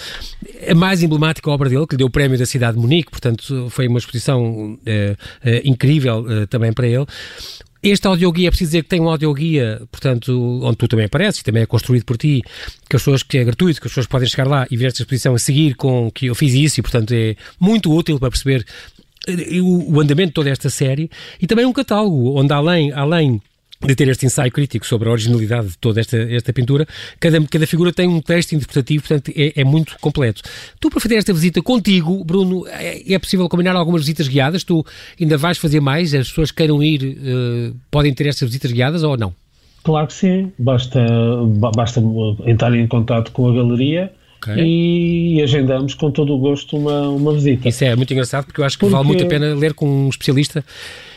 A 0.66 0.74
mais 0.74 1.02
emblemática 1.02 1.50
obra 1.50 1.68
dele, 1.68 1.86
que 1.86 1.94
lhe 1.94 1.98
deu 1.98 2.06
o 2.06 2.10
prémio 2.10 2.38
da 2.38 2.45
cidade 2.46 2.76
de 2.76 2.82
Munique, 2.82 3.10
portanto 3.10 3.68
foi 3.70 3.88
uma 3.88 3.98
exposição 3.98 4.78
é, 4.86 5.16
é, 5.42 5.62
incrível 5.64 6.24
é, 6.30 6.46
também 6.46 6.72
para 6.72 6.86
ele. 6.86 7.06
Este 7.82 8.06
audioguia, 8.08 8.48
é 8.48 8.50
preciso 8.50 8.70
dizer 8.70 8.82
que 8.82 8.88
tem 8.88 9.00
um 9.00 9.08
audioguia, 9.08 9.80
portanto, 9.92 10.60
onde 10.64 10.76
tu 10.76 10.88
também 10.88 11.06
apareces, 11.06 11.42
também 11.42 11.62
é 11.62 11.66
construído 11.66 12.04
por 12.04 12.16
ti, 12.16 12.42
que 12.88 12.96
as 12.96 13.02
pessoas, 13.02 13.22
que 13.22 13.38
é 13.38 13.44
gratuito, 13.44 13.80
que 13.80 13.86
as 13.86 13.92
pessoas 13.92 14.06
podem 14.06 14.26
chegar 14.26 14.48
lá 14.48 14.66
e 14.70 14.76
ver 14.76 14.86
esta 14.86 15.02
exposição 15.02 15.34
a 15.34 15.38
seguir 15.38 15.76
com 15.76 16.10
que 16.10 16.26
eu 16.26 16.34
fiz 16.34 16.52
isso 16.54 16.80
e, 16.80 16.82
portanto, 16.82 17.12
é 17.12 17.36
muito 17.60 17.92
útil 17.94 18.18
para 18.18 18.30
perceber 18.30 18.66
o, 19.62 19.94
o 19.94 20.00
andamento 20.00 20.28
de 20.28 20.34
toda 20.34 20.50
esta 20.50 20.70
série 20.70 21.10
e 21.40 21.46
também 21.46 21.64
um 21.64 21.72
catálogo 21.72 22.38
onde 22.38 22.52
além, 22.52 22.92
além 22.92 23.40
de 23.84 23.94
ter 23.94 24.08
este 24.08 24.26
ensaio 24.26 24.50
crítico 24.50 24.86
sobre 24.86 25.08
a 25.08 25.12
originalidade 25.12 25.68
de 25.68 25.78
toda 25.78 26.00
esta, 26.00 26.16
esta 26.16 26.52
pintura, 26.52 26.86
cada, 27.20 27.40
cada 27.46 27.66
figura 27.66 27.92
tem 27.92 28.08
um 28.08 28.20
texto 28.20 28.52
interpretativo, 28.52 29.02
portanto 29.06 29.32
é, 29.36 29.52
é 29.60 29.64
muito 29.64 29.96
completo. 30.00 30.42
Tu, 30.80 30.90
para 30.90 31.00
fazer 31.00 31.16
esta 31.16 31.32
visita 31.32 31.62
contigo, 31.62 32.24
Bruno, 32.24 32.66
é, 32.68 33.12
é, 33.12 33.18
possível 33.18 33.48
combinar 33.48 33.76
algumas 33.76 34.02
visitas 34.02 34.28
guiadas? 34.28 34.64
Tu 34.64 34.84
ainda 35.20 35.36
vais 35.36 35.58
fazer 35.58 35.80
mais? 35.80 36.14
As 36.14 36.28
pessoas 36.28 36.50
que 36.50 36.56
queiram 36.58 36.82
ir 36.82 37.18
uh, 37.18 37.76
podem 37.90 38.12
ter 38.14 38.26
estas 38.26 38.48
visitas 38.48 38.72
guiadas 38.72 39.02
ou 39.02 39.16
não? 39.16 39.34
Claro 39.82 40.08
que 40.08 40.14
sim, 40.14 40.52
basta, 40.58 41.00
basta 41.74 42.02
entrar 42.44 42.74
em 42.74 42.88
contato 42.88 43.30
com 43.30 43.48
a 43.48 43.54
galeria 43.54 44.12
Okay. 44.46 44.62
E 44.62 45.42
agendamos 45.42 45.94
com 45.94 46.10
todo 46.10 46.34
o 46.34 46.38
gosto 46.38 46.76
uma, 46.76 47.08
uma 47.08 47.32
visita. 47.32 47.68
Isso 47.68 47.84
é 47.84 47.96
muito 47.96 48.12
engraçado 48.12 48.46
porque 48.46 48.60
eu 48.60 48.64
acho 48.64 48.76
que 48.76 48.80
porque... 48.80 48.94
vale 48.94 49.06
muito 49.06 49.24
a 49.24 49.26
pena 49.26 49.54
ler 49.54 49.74
com 49.74 49.88
um 49.88 50.08
especialista 50.08 50.64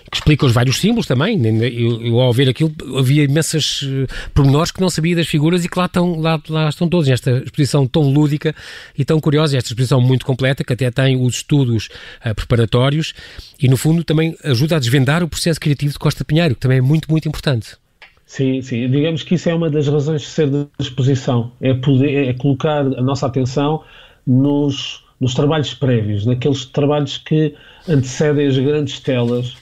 que 0.10 0.18
explica 0.18 0.46
os 0.46 0.52
vários 0.52 0.78
símbolos 0.78 1.06
também. 1.06 1.40
Eu, 1.46 2.06
eu 2.06 2.20
ao 2.20 2.34
ver 2.34 2.50
aquilo 2.50 2.72
havia 2.98 3.24
imensas 3.24 3.82
uh, 3.84 4.08
pormenores 4.34 4.72
que 4.72 4.82
não 4.82 4.90
sabia 4.90 5.16
das 5.16 5.28
figuras 5.28 5.64
e 5.64 5.70
que 5.70 5.78
lá 5.78 5.86
estão, 5.86 6.20
lá, 6.20 6.42
lá 6.50 6.70
estão 6.70 6.88
todos. 6.88 7.08
Esta 7.10 7.32
exposição 7.44 7.88
tão 7.88 8.04
lúdica 8.04 8.56
e 8.98 9.06
tão 9.06 9.20
curiosa, 9.20 9.58
esta 9.58 9.70
exposição 9.70 10.02
muito 10.02 10.26
completa, 10.26 10.64
que 10.64 10.74
até 10.74 10.90
tem 10.90 11.16
os 11.22 11.36
estudos 11.36 11.90
uh, 12.26 12.34
preparatórios 12.34 13.14
e, 13.60 13.68
no 13.68 13.78
fundo, 13.78 14.04
também 14.04 14.36
ajuda 14.44 14.76
a 14.76 14.80
desvendar 14.80 15.24
o 15.24 15.28
processo 15.28 15.60
criativo 15.60 15.94
de 15.94 16.00
Costa 16.00 16.26
Pinheiro, 16.26 16.56
que 16.56 16.62
também 16.62 16.80
é 16.80 16.82
muito, 16.82 17.10
muito 17.10 17.28
importante. 17.28 17.78
Sim, 18.26 18.62
sim. 18.62 18.88
Digamos 18.90 19.24
que 19.24 19.36
isso 19.36 19.50
é 19.50 19.54
uma 19.56 19.70
das 19.70 19.88
razões 19.88 20.22
de 20.22 20.28
ser 20.28 20.50
da 20.50 20.68
exposição. 20.80 21.52
É, 21.60 21.74
poder, 21.74 22.28
é 22.30 22.34
colocar 22.34 22.82
a 22.82 23.02
nossa 23.02 23.26
atenção 23.26 23.84
nos, 24.26 25.04
nos 25.20 25.34
trabalhos 25.34 25.74
prévios, 25.74 26.28
naqueles 26.28 26.66
trabalhos 26.66 27.18
que 27.18 27.56
antecedem 27.88 28.46
as 28.46 28.56
grandes 28.56 29.00
telas 29.00 29.56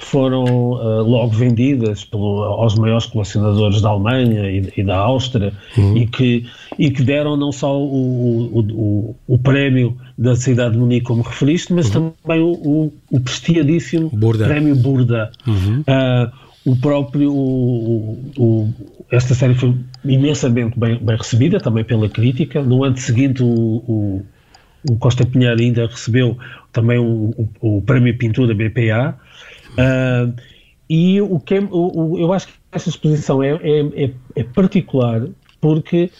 foram 0.00 0.44
uh, 0.44 1.02
logo 1.02 1.30
vendidas 1.30 2.04
pelo, 2.04 2.42
aos 2.42 2.74
maiores 2.74 3.06
colecionadores 3.06 3.80
da 3.80 3.90
Alemanha 3.90 4.50
e, 4.50 4.72
e 4.76 4.82
da 4.82 4.96
Áustria 4.96 5.52
uhum. 5.76 5.96
e, 5.96 6.06
que, 6.06 6.46
e 6.78 6.90
que 6.90 7.02
deram 7.02 7.36
não 7.36 7.52
só 7.52 7.78
o, 7.78 7.84
o, 7.84 8.60
o, 8.60 9.16
o 9.26 9.38
prémio 9.38 9.96
da 10.16 10.34
cidade 10.36 10.74
de 10.74 10.78
Munique, 10.78 11.06
como 11.06 11.22
referiste, 11.22 11.72
mas 11.72 11.94
uhum. 11.94 12.12
também 12.22 12.40
o, 12.40 12.92
o, 13.10 13.20
prestigiadíssimo 13.20 14.10
Burda. 14.10 14.46
prémio 14.46 14.76
Burda. 14.76 15.30
Uhum. 15.46 15.80
Uh, 15.80 16.44
o 16.64 16.76
próprio. 16.76 17.32
O, 17.32 18.18
o, 18.38 18.74
esta 19.10 19.34
série 19.34 19.54
foi 19.54 19.74
imensamente 20.04 20.78
bem, 20.78 20.98
bem, 20.98 21.16
recebida 21.16 21.60
também 21.60 21.84
pela 21.84 22.08
crítica. 22.08 22.62
No 22.62 22.84
ano 22.84 22.96
seguinte, 22.96 23.42
o, 23.42 24.24
o 24.88 24.96
Costa 24.96 25.24
Pinheiro 25.24 25.60
ainda 25.60 25.86
recebeu 25.86 26.36
também 26.72 26.98
o, 26.98 27.48
o, 27.60 27.82
Prémio 27.82 28.16
Pintura 28.16 28.54
BPA. 28.54 29.16
Uh, 29.74 30.34
e 30.88 31.20
o 31.20 31.40
que 31.40 31.54
é, 31.54 31.68
o, 31.70 32.18
eu 32.18 32.32
acho 32.32 32.48
que 32.48 32.54
essa 32.70 32.88
exposição 32.88 33.42
é, 33.42 33.50
é, 33.62 34.04
é, 34.04 34.10
é 34.36 34.44
particular 34.44 35.26
porque 35.60 36.10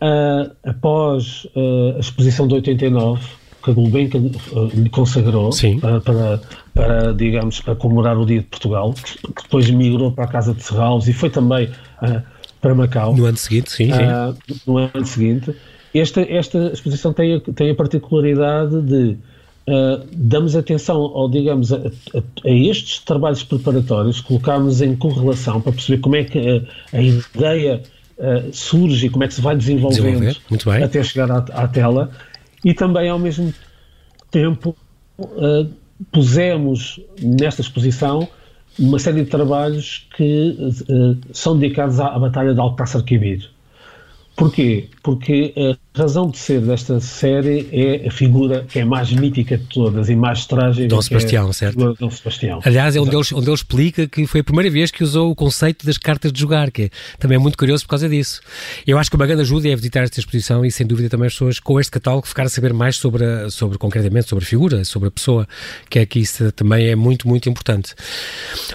uh, 0.00 0.50
após 0.64 1.44
uh, 1.54 1.96
a 1.96 2.00
exposição 2.00 2.48
de 2.48 2.54
89 2.54 3.22
que 3.62 3.70
a 3.70 3.74
Gulbenkian 3.74 4.30
lhe 4.74 4.90
consagrou 4.90 5.50
para, 5.80 6.00
para, 6.00 6.40
para, 6.74 7.14
digamos, 7.14 7.60
para 7.60 7.74
comemorar 7.74 8.18
o 8.18 8.26
Dia 8.26 8.40
de 8.40 8.46
Portugal, 8.46 8.92
que 8.92 9.42
depois 9.42 9.70
migrou 9.70 10.12
para 10.12 10.24
a 10.24 10.28
Casa 10.28 10.52
de 10.52 10.62
Serralves 10.62 11.08
e 11.08 11.14
foi 11.14 11.30
também 11.30 11.70
para 12.60 12.74
Macau. 12.74 13.16
No 13.16 13.24
ano 13.24 13.38
seguinte, 13.38 13.72
sim, 13.72 13.90
sim. 13.90 14.60
No 14.66 14.76
ano 14.76 15.06
seguinte. 15.06 15.54
Esta, 15.94 16.20
esta 16.20 16.72
exposição 16.74 17.14
tem 17.14 17.36
a, 17.36 17.40
tem 17.40 17.70
a 17.70 17.74
particularidade 17.74 18.82
de 18.82 19.16
uh, 19.68 20.06
damos 20.12 20.56
atenção, 20.56 20.96
ao, 20.96 21.28
digamos, 21.28 21.72
a, 21.72 21.76
a, 21.76 22.18
a, 22.44 22.50
estes 22.50 22.98
trabalhos 23.00 23.42
preparatórios, 23.42 24.20
colocamos 24.20 24.80
em 24.80 24.94
correlação 24.96 25.60
para 25.60 25.72
perceber 25.72 26.00
como 26.00 26.16
é 26.16 26.24
que 26.24 26.38
a, 26.38 26.96
a 26.96 27.02
ideia 27.02 27.82
surge 28.52 29.06
e 29.06 29.10
como 29.10 29.24
é 29.24 29.26
que 29.26 29.34
se 29.34 29.40
vai 29.40 29.56
desenvolvendo 29.56 30.36
até 30.84 31.02
chegar 31.02 31.28
à, 31.32 31.38
à 31.38 31.66
tela 31.66 32.12
e 32.64 32.72
também 32.72 33.08
ao 33.08 33.18
mesmo 33.18 33.52
tempo 34.30 34.76
uh, 35.18 35.68
pusemos 36.10 37.00
nesta 37.20 37.60
exposição 37.60 38.28
uma 38.78 38.98
série 38.98 39.22
de 39.22 39.30
trabalhos 39.30 40.08
que 40.16 40.56
uh, 40.58 41.16
são 41.32 41.56
dedicados 41.58 42.00
à, 42.00 42.08
à 42.08 42.18
Batalha 42.18 42.54
de 42.54 42.60
Alcácer 42.60 43.02
Quibir. 43.04 43.48
Porquê? 44.34 44.88
Porque 45.02 45.54
a 45.56 45.76
razão 45.96 46.28
de 46.28 46.38
ser 46.38 46.60
desta 46.60 46.98
série 46.98 47.68
é 47.70 48.08
a 48.08 48.10
figura 48.10 48.66
que 48.68 48.80
é 48.80 48.84
mais 48.84 49.12
mítica 49.12 49.56
de 49.56 49.64
todas 49.66 50.08
e 50.08 50.16
mais 50.16 50.44
trágica. 50.44 50.88
Dom 50.88 51.00
Sebastião, 51.00 51.50
é 51.50 51.52
certo? 51.52 51.94
Dom 51.94 52.10
Sebastião. 52.10 52.60
Aliás, 52.64 52.96
é 52.96 53.00
onde 53.00 53.14
ele, 53.14 53.24
onde 53.32 53.46
ele 53.46 53.54
explica 53.54 54.08
que 54.08 54.26
foi 54.26 54.40
a 54.40 54.44
primeira 54.44 54.68
vez 54.68 54.90
que 54.90 55.04
usou 55.04 55.30
o 55.30 55.36
conceito 55.36 55.86
das 55.86 55.96
cartas 55.96 56.32
de 56.32 56.40
jogar, 56.40 56.72
que 56.72 56.82
é 56.82 56.90
também 57.16 57.36
é 57.36 57.38
muito 57.38 57.56
curioso 57.56 57.84
por 57.84 57.90
causa 57.90 58.08
disso. 58.08 58.40
Eu 58.84 58.98
acho 58.98 59.08
que 59.08 59.14
uma 59.14 59.24
grande 59.24 59.42
ajuda 59.42 59.68
é 59.68 59.76
visitar 59.76 60.02
esta 60.02 60.18
exposição 60.18 60.64
e, 60.64 60.70
sem 60.70 60.84
dúvida, 60.84 61.08
também 61.08 61.28
as 61.28 61.32
pessoas 61.32 61.60
com 61.60 61.78
este 61.78 61.92
catálogo 61.92 62.26
ficar 62.26 62.42
a 62.42 62.48
saber 62.48 62.72
mais 62.72 62.96
sobre, 62.96 63.24
a, 63.24 63.48
sobre 63.48 63.78
concretamente, 63.78 64.28
sobre 64.28 64.44
a 64.44 64.48
figura, 64.48 64.84
sobre 64.84 65.08
a 65.08 65.12
pessoa, 65.12 65.46
que 65.88 66.00
é 66.00 66.06
que 66.06 66.18
isso 66.18 66.50
também 66.52 66.88
é 66.88 66.96
muito, 66.96 67.28
muito 67.28 67.48
importante. 67.48 67.94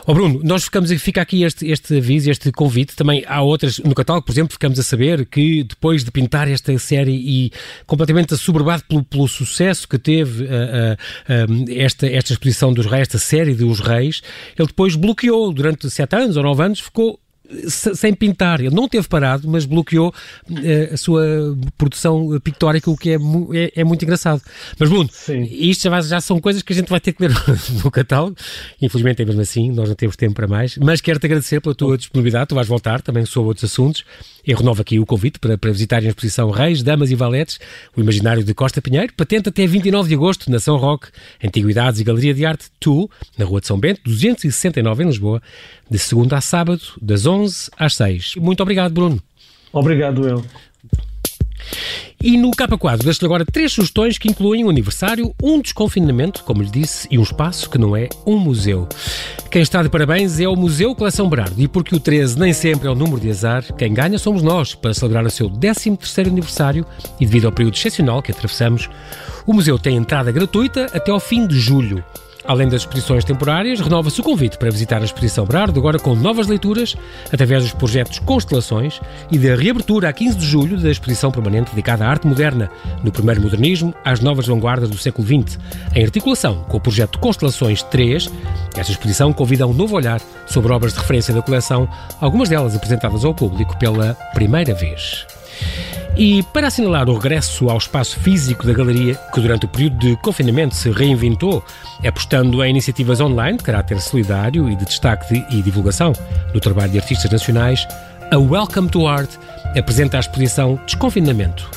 Ó 0.07 0.11
oh, 0.11 0.13
Bruno, 0.13 0.39
nós 0.41 0.63
ficamos, 0.63 0.89
fica 0.93 1.21
aqui 1.21 1.43
este, 1.43 1.69
este 1.69 1.97
aviso, 1.97 2.31
este 2.31 2.49
convite. 2.53 2.95
Também 2.95 3.25
há 3.27 3.41
outras, 3.41 3.77
no 3.79 3.93
catálogo, 3.93 4.25
por 4.25 4.31
exemplo, 4.31 4.53
ficamos 4.53 4.79
a 4.79 4.83
saber 4.83 5.25
que 5.25 5.65
depois 5.65 6.05
de 6.05 6.11
pintar 6.11 6.47
esta 6.47 6.77
série 6.79 7.08
e 7.11 7.51
completamente 7.85 8.33
assoberbado 8.33 8.83
pelo, 8.87 9.03
pelo 9.03 9.27
sucesso 9.27 9.87
que 9.87 9.97
teve 9.97 10.43
uh, 10.43 10.47
uh, 10.47 11.65
esta, 11.69 12.07
esta 12.07 12.33
exposição 12.33 12.73
dos 12.73 12.85
reis, 12.85 13.01
esta 13.01 13.17
série 13.17 13.53
dos 13.53 13.79
reis, 13.79 14.21
ele 14.57 14.67
depois 14.67 14.95
bloqueou 14.95 15.53
durante 15.53 15.89
sete 15.89 16.15
anos 16.15 16.37
ou 16.37 16.43
nove 16.43 16.63
anos, 16.63 16.79
ficou 16.79 17.19
sem 17.67 18.13
pintar. 18.13 18.59
Ele 18.59 18.73
não 18.73 18.87
teve 18.87 19.07
parado, 19.07 19.47
mas 19.47 19.65
bloqueou 19.65 20.13
uh, 20.49 20.93
a 20.93 20.97
sua 20.97 21.57
produção 21.77 22.39
pictórica, 22.43 22.89
o 22.89 22.97
que 22.97 23.11
é, 23.11 23.15
é, 23.53 23.81
é 23.81 23.83
muito 23.83 24.03
engraçado. 24.03 24.41
Mas, 24.77 24.89
Bruno, 24.89 25.09
Sim. 25.11 25.47
isto 25.51 25.83
já, 25.83 26.01
já, 26.01 26.21
são 26.21 26.39
coisas 26.39 26.61
que 26.61 26.73
a 26.73 26.75
gente 26.75 26.89
vai 26.89 26.99
ter 26.99 27.13
que 27.13 27.21
ler 27.21 27.31
no 27.83 27.91
catálogo. 27.91 28.35
Infelizmente 28.81 29.21
é 29.21 29.25
mesmo 29.25 29.41
assim, 29.41 29.71
nós 29.71 29.89
não 29.89 29.95
temos 29.95 30.15
tempo 30.15 30.35
para 30.35 30.47
mais. 30.47 30.77
Mas 30.77 31.01
quero-te 31.01 31.25
agradecer 31.25 31.59
pela 31.61 31.75
tua 31.75 31.97
disponibilidade. 31.97 32.47
Tu 32.47 32.55
vais 32.55 32.67
voltar 32.67 33.01
também 33.01 33.25
sobre 33.25 33.49
outros 33.49 33.71
assuntos. 33.71 34.03
Eu 34.45 34.57
renovo 34.57 34.81
aqui 34.81 34.99
o 34.99 35.05
convite 35.05 35.39
para, 35.39 35.57
para 35.57 35.71
visitarem 35.71 36.07
a 36.07 36.09
exposição 36.09 36.49
Reis, 36.49 36.81
Damas 36.81 37.11
e 37.11 37.15
Valetes, 37.15 37.59
o 37.95 38.01
imaginário 38.01 38.43
de 38.43 38.53
Costa 38.53 38.81
Pinheiro, 38.81 39.13
patente 39.13 39.49
até 39.49 39.67
29 39.67 40.09
de 40.09 40.15
agosto 40.15 40.49
na 40.49 40.59
São 40.59 40.77
Roque, 40.77 41.09
Antiguidades 41.43 41.99
e 41.99 42.03
Galeria 42.03 42.33
de 42.33 42.45
Arte 42.45 42.65
Tu, 42.79 43.09
na 43.37 43.45
Rua 43.45 43.61
de 43.61 43.67
São 43.67 43.79
Bento, 43.79 44.01
269 44.05 45.03
em 45.03 45.07
Lisboa, 45.07 45.41
de 45.89 45.99
segunda 45.99 46.37
a 46.37 46.41
sábado, 46.41 46.81
das 47.01 47.25
11 47.25 47.38
às 47.77 47.95
6. 47.95 48.35
Muito 48.37 48.61
obrigado, 48.61 48.93
Bruno. 48.93 49.21
Obrigado, 49.71 50.27
eu. 50.27 50.43
E 52.21 52.35
no 52.35 52.51
capa 52.51 52.77
quadro 52.77 53.05
deixo-lhe 53.05 53.27
agora 53.27 53.45
três 53.45 53.71
sugestões 53.71 54.17
que 54.17 54.27
incluem 54.27 54.65
um 54.65 54.69
aniversário, 54.69 55.33
um 55.41 55.61
desconfinamento, 55.61 56.43
como 56.43 56.61
lhe 56.61 56.69
disse, 56.69 57.07
e 57.09 57.17
um 57.17 57.23
espaço 57.23 57.69
que 57.69 57.77
não 57.77 57.95
é 57.95 58.09
um 58.25 58.37
museu. 58.37 58.89
Quem 59.49 59.61
está 59.61 59.81
de 59.81 59.87
parabéns 59.87 60.37
é 60.37 60.45
o 60.45 60.55
Museu 60.55 60.93
Coleção 60.93 61.29
Berardo, 61.29 61.61
e 61.61 61.65
porque 61.65 61.95
o 61.95 61.99
13 61.99 62.37
nem 62.37 62.51
sempre 62.51 62.89
é 62.89 62.91
o 62.91 62.95
número 62.95 63.21
de 63.21 63.29
azar, 63.29 63.63
quem 63.73 63.93
ganha 63.93 64.19
somos 64.19 64.41
nós, 64.41 64.75
para 64.75 64.93
celebrar 64.93 65.25
o 65.25 65.29
seu 65.29 65.49
13º 65.49 66.27
aniversário, 66.27 66.85
e 67.21 67.25
devido 67.25 67.45
ao 67.45 67.53
período 67.53 67.75
excepcional 67.75 68.21
que 68.21 68.33
atravessamos, 68.33 68.89
o 69.47 69.53
museu 69.53 69.79
tem 69.79 69.95
entrada 69.95 70.29
gratuita 70.29 70.87
até 70.93 71.11
ao 71.11 71.21
fim 71.21 71.47
de 71.47 71.57
julho. 71.57 72.03
Além 72.49 72.67
das 72.67 72.81
exposições 72.81 73.23
temporárias, 73.23 73.79
renova-se 73.79 74.19
o 74.19 74.23
convite 74.23 74.57
para 74.57 74.71
visitar 74.71 75.03
a 75.03 75.05
exposição 75.05 75.45
Brardo, 75.45 75.79
agora 75.79 75.99
com 75.99 76.15
novas 76.15 76.47
leituras, 76.47 76.95
através 77.31 77.61
dos 77.61 77.73
projetos 77.73 78.17
Constelações 78.17 78.99
e 79.29 79.37
da 79.37 79.55
reabertura 79.55 80.09
a 80.09 80.13
15 80.13 80.35
de 80.35 80.47
julho 80.47 80.75
da 80.75 80.89
exposição 80.89 81.29
permanente 81.29 81.69
dedicada 81.69 82.05
à 82.05 82.09
arte 82.09 82.25
moderna, 82.25 82.71
no 83.03 83.11
primeiro 83.11 83.39
modernismo 83.39 83.93
às 84.03 84.19
novas 84.19 84.47
vanguardas 84.47 84.89
do 84.89 84.97
século 84.97 85.27
XX, 85.27 85.59
em 85.93 86.03
articulação 86.03 86.63
com 86.67 86.77
o 86.77 86.81
projeto 86.81 87.19
Constelações 87.19 87.83
3. 87.83 88.31
Esta 88.75 88.93
exposição 88.93 89.31
convida 89.31 89.63
a 89.63 89.67
um 89.67 89.73
novo 89.73 89.95
olhar 89.95 90.19
sobre 90.47 90.73
obras 90.73 90.93
de 90.93 90.99
referência 91.01 91.31
da 91.31 91.43
coleção, 91.43 91.87
algumas 92.19 92.49
delas 92.49 92.75
apresentadas 92.75 93.23
ao 93.25 93.35
público 93.35 93.77
pela 93.77 94.15
primeira 94.33 94.73
vez. 94.73 95.27
E 96.15 96.43
para 96.43 96.67
assinalar 96.67 97.09
o 97.09 97.13
regresso 97.13 97.69
ao 97.69 97.77
espaço 97.77 98.19
físico 98.19 98.65
da 98.65 98.73
galeria, 98.73 99.15
que 99.33 99.39
durante 99.39 99.65
o 99.65 99.69
período 99.69 99.97
de 99.99 100.15
confinamento 100.17 100.75
se 100.75 100.91
reinventou, 100.91 101.63
apostando 102.05 102.63
em 102.63 102.71
iniciativas 102.71 103.21
online 103.21 103.57
de 103.57 103.63
caráter 103.63 104.01
solidário 104.01 104.69
e 104.69 104.75
de 104.75 104.85
destaque 104.85 105.33
de, 105.33 105.57
e 105.57 105.61
divulgação. 105.61 106.13
Do 106.51 106.59
trabalho 106.59 106.91
de 106.91 106.99
artistas 106.99 107.31
nacionais, 107.31 107.87
a 108.31 108.37
Welcome 108.37 108.89
to 108.89 109.07
Art 109.07 109.29
apresenta 109.77 110.17
a 110.17 110.19
exposição 110.19 110.79
Desconfinamento, 110.85 111.69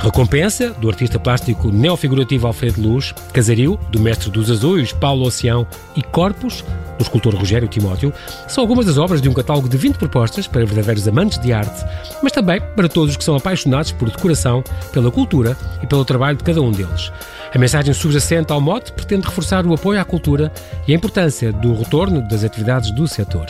Recompensa, 0.00 0.70
do 0.70 0.88
artista 0.88 1.18
plástico 1.18 1.70
neofigurativo 1.70 2.46
Alfredo 2.46 2.80
Luz, 2.80 3.12
Casario, 3.32 3.78
do 3.90 4.00
mestre 4.00 4.30
dos 4.30 4.50
azuis 4.50 4.92
Paulo 4.92 5.26
Oceão 5.26 5.66
e 5.94 6.02
Corpus, 6.02 6.64
do 7.00 7.02
escultor 7.02 7.34
Rogério 7.34 7.66
Timóteo, 7.66 8.12
são 8.46 8.62
algumas 8.62 8.84
das 8.84 8.98
obras 8.98 9.22
de 9.22 9.28
um 9.28 9.32
catálogo 9.32 9.68
de 9.68 9.76
20 9.76 9.96
propostas 9.96 10.46
para 10.46 10.64
verdadeiros 10.66 11.08
amantes 11.08 11.38
de 11.38 11.52
arte, 11.52 11.82
mas 12.22 12.30
também 12.30 12.60
para 12.76 12.88
todos 12.88 13.12
os 13.12 13.16
que 13.16 13.24
são 13.24 13.34
apaixonados 13.34 13.90
por 13.92 14.10
decoração, 14.10 14.62
pela 14.92 15.10
cultura 15.10 15.56
e 15.82 15.86
pelo 15.86 16.04
trabalho 16.04 16.36
de 16.36 16.44
cada 16.44 16.60
um 16.60 16.70
deles. 16.70 17.10
A 17.52 17.58
mensagem 17.58 17.92
subjacente 17.92 18.52
ao 18.52 18.60
mote 18.60 18.92
pretende 18.92 19.26
reforçar 19.26 19.66
o 19.66 19.74
apoio 19.74 20.00
à 20.00 20.04
cultura 20.04 20.52
e 20.86 20.92
a 20.92 20.94
importância 20.96 21.52
do 21.52 21.74
retorno 21.74 22.20
das 22.28 22.44
atividades 22.44 22.92
do 22.92 23.08
setor. 23.08 23.46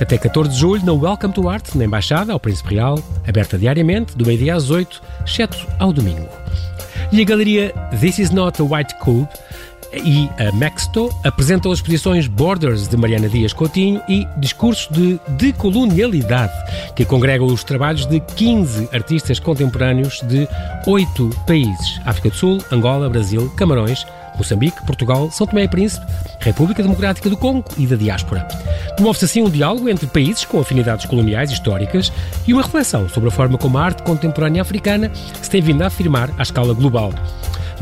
Até 0.00 0.16
14 0.16 0.50
de 0.50 0.58
julho, 0.58 0.84
na 0.86 0.92
Welcome 0.92 1.34
to 1.34 1.48
Art, 1.48 1.74
na 1.74 1.84
Embaixada, 1.84 2.32
ao 2.32 2.40
Príncipe 2.40 2.76
Real, 2.76 2.98
aberta 3.28 3.58
diariamente, 3.58 4.16
do 4.16 4.24
meio-dia 4.24 4.54
às 4.54 4.70
8, 4.70 5.02
exceto 5.26 5.66
ao 5.78 5.92
domingo. 5.92 6.28
E 7.10 7.20
a 7.20 7.24
galeria 7.24 7.74
This 8.00 8.18
Is 8.18 8.30
Not 8.30 8.62
a 8.62 8.64
White 8.64 8.94
Cube 8.94 9.28
e 9.92 10.28
a 10.38 10.50
Maxto 10.52 11.10
apresentam 11.22 11.70
as 11.70 11.78
exposições 11.78 12.26
Borders 12.26 12.88
de 12.88 12.96
Mariana 12.96 13.28
Dias 13.28 13.52
Coutinho 13.52 14.00
e 14.08 14.26
Discursos 14.38 14.88
de 14.90 15.20
Decolonialidade, 15.28 16.52
que 16.94 17.04
congregam 17.04 17.46
os 17.46 17.62
trabalhos 17.62 18.06
de 18.06 18.20
15 18.20 18.88
artistas 18.92 19.38
contemporâneos 19.38 20.20
de 20.22 20.48
oito 20.86 21.30
países: 21.46 22.00
África 22.04 22.30
do 22.30 22.36
Sul, 22.36 22.58
Angola, 22.70 23.08
Brasil, 23.08 23.50
Camarões, 23.56 24.06
Moçambique, 24.36 24.84
Portugal, 24.86 25.30
São 25.30 25.46
Tomé 25.46 25.64
e 25.64 25.68
Príncipe, 25.68 26.06
República 26.40 26.82
Democrática 26.82 27.28
do 27.28 27.36
Congo 27.36 27.64
e 27.76 27.86
da 27.86 27.96
diáspora. 27.96 28.46
Promove-se 28.96 29.24
assim 29.26 29.42
um 29.42 29.50
diálogo 29.50 29.88
entre 29.88 30.06
países 30.06 30.44
com 30.44 30.60
afinidades 30.60 31.06
coloniais 31.06 31.50
históricas 31.50 32.12
e 32.46 32.52
uma 32.52 32.62
reflexão 32.62 33.08
sobre 33.08 33.28
a 33.28 33.32
forma 33.32 33.58
como 33.58 33.78
a 33.78 33.84
arte 33.84 34.02
contemporânea 34.02 34.62
africana 34.62 35.10
se 35.14 35.50
tem 35.50 35.60
vindo 35.60 35.82
a 35.82 35.86
afirmar 35.86 36.30
à 36.38 36.42
escala 36.42 36.74
global. 36.74 37.12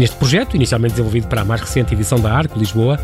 Neste 0.01 0.17
projeto, 0.17 0.57
inicialmente 0.57 0.93
desenvolvido 0.93 1.29
para 1.29 1.43
a 1.43 1.45
mais 1.45 1.61
recente 1.61 1.93
edição 1.93 2.19
da 2.19 2.33
Arco 2.33 2.59
Lisboa, 2.59 2.99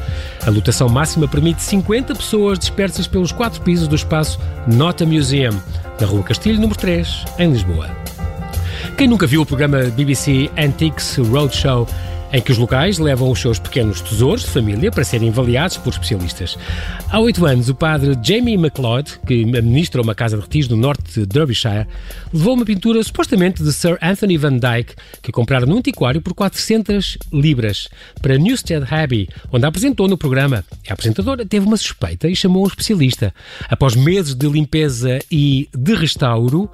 a 0.47 0.49
lotação 0.49 0.89
máxima 0.89 1.29
permite 1.29 1.61
50 1.61 2.15
pessoas 2.15 2.59
dispersas 2.59 3.07
pelos 3.07 3.33
quatro 3.33 3.61
pisos 3.61 3.87
do 3.87 3.95
espaço 3.95 4.41
Nota 4.67 5.05
Museum, 5.05 5.53
na 6.01 6.07
Rua 6.07 6.23
Castilho, 6.23 6.59
número 6.59 6.79
3, 6.79 7.27
em 7.39 7.53
Lisboa. 7.53 7.91
Quem 8.97 9.07
nunca 9.07 9.27
viu 9.27 9.43
o 9.43 9.47
programa 9.47 9.83
BBC 9.95 10.51
Antiques 10.57 11.19
Roadshow 11.19 11.87
em 12.37 12.43
que 12.43 12.53
os 12.53 12.59
locais 12.59 12.99
levam 12.99 13.31
os 13.31 13.41
seus 13.41 13.59
pequenos 13.59 14.03
tesouros 14.03 14.43
de 14.43 14.51
família 14.51 14.91
para 14.91 15.03
serem 15.03 15.31
avaliados 15.31 15.79
por 15.79 15.89
especialistas. 15.89 16.59
Há 17.09 17.19
oito 17.19 17.47
anos, 17.47 17.71
o 17.71 17.75
padre 17.75 18.15
Jamie 18.23 18.59
MacLeod, 18.59 19.21
que 19.27 19.43
administra 19.57 20.03
uma 20.03 20.15
casa 20.15 20.37
de 20.37 20.43
retiros 20.43 20.69
no 20.69 20.77
norte 20.77 21.21
de 21.21 21.25
Derbyshire, 21.25 21.87
levou 22.35 22.53
uma 22.53 22.67
pintura 22.67 23.03
supostamente 23.03 23.63
de 23.63 23.73
Sir 23.73 23.97
Anthony 24.03 24.37
Van 24.37 24.59
Dyke, 24.59 24.95
que 25.23 25.33
compraram 25.33 25.67
no 25.67 25.79
antiquário 25.79 26.21
por 26.21 26.35
400 26.35 27.17
libras, 27.33 27.89
para 28.21 28.37
Newstead 28.37 28.87
Abbey, 28.93 29.31
onde 29.51 29.65
a 29.65 29.69
apresentou 29.69 30.07
no 30.07 30.19
programa. 30.19 30.63
A 30.87 30.93
apresentadora 30.93 31.47
teve 31.47 31.65
uma 31.65 31.79
suspeita 31.79 32.29
e 32.29 32.37
chamou 32.37 32.65
um 32.65 32.67
especialista. 32.67 33.33
Após 33.67 33.97
meses 33.97 34.35
de 34.35 34.47
limpeza 34.47 35.21
e 35.31 35.71
de 35.75 35.95
restauro, 35.95 36.69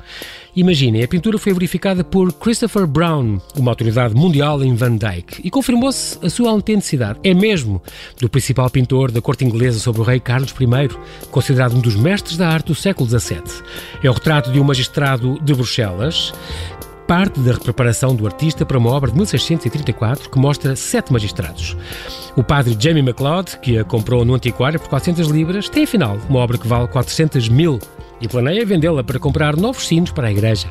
imaginem, 0.57 1.05
a 1.05 1.09
pintura 1.09 1.39
foi 1.39 1.53
verificada 1.53 2.03
por 2.03 2.33
Christopher 2.33 2.85
Brown, 2.85 3.39
uma 3.57 3.71
autoridade 3.71 4.13
mundial 4.13 4.61
em 4.65 4.75
Van 4.75 4.97
Dyke, 4.97 5.52
confirmou-se 5.53 6.19
a 6.25 6.31
sua 6.31 6.51
autenticidade. 6.51 7.21
É 7.23 7.33
mesmo 7.33 7.81
do 8.19 8.29
principal 8.29 8.69
pintor 8.71 9.13
da 9.13 9.21
corte 9.21 9.45
inglesa 9.45 9.79
sobre 9.79 10.01
o 10.01 10.05
rei 10.05 10.19
Carlos 10.19 10.53
I, 10.59 11.29
considerado 11.31 11.77
um 11.77 11.81
dos 11.81 11.95
mestres 11.95 12.37
da 12.37 12.49
arte 12.49 12.69
do 12.69 12.75
século 12.75 13.09
XVII. 13.09 13.43
É 14.03 14.11
o 14.11 14.15
retrato 14.15 14.51
de 14.51 14.59
um 14.59 14.65
magistrado 14.65 15.39
de 15.41 15.55
Bruxelas 15.55 16.33
parte 17.07 17.41
da 17.41 17.55
preparação 17.55 18.15
do 18.15 18.27
artista 18.27 18.65
para 18.65 18.79
uma 18.79 18.91
obra 18.91 19.11
de 19.11 19.17
1634 19.17 20.31
que 20.31 20.39
mostra 20.39 20.75
sete 20.75 21.13
magistrados. 21.13 21.77
O 22.37 22.43
padre 22.43 22.75
Jamie 22.79 23.03
MacLeod, 23.03 23.59
que 23.59 23.79
a 23.79 23.85
comprou 23.85 24.25
no 24.25 24.35
antiquário 24.35 24.81
por 24.81 24.89
400 24.89 25.29
libras, 25.29 25.69
tem 25.69 25.85
afinal 25.85 26.17
uma 26.31 26.39
obra 26.39 26.57
que 26.57 26.67
vale 26.67 26.89
400 26.89 27.49
mil 27.51 27.79
e 28.23 28.29
planeia 28.29 28.65
vendê-la 28.65 29.03
para 29.03 29.19
comprar 29.19 29.57
novos 29.57 29.87
sinos 29.87 30.13
para 30.13 30.29
a 30.29 30.31
igreja. 30.31 30.69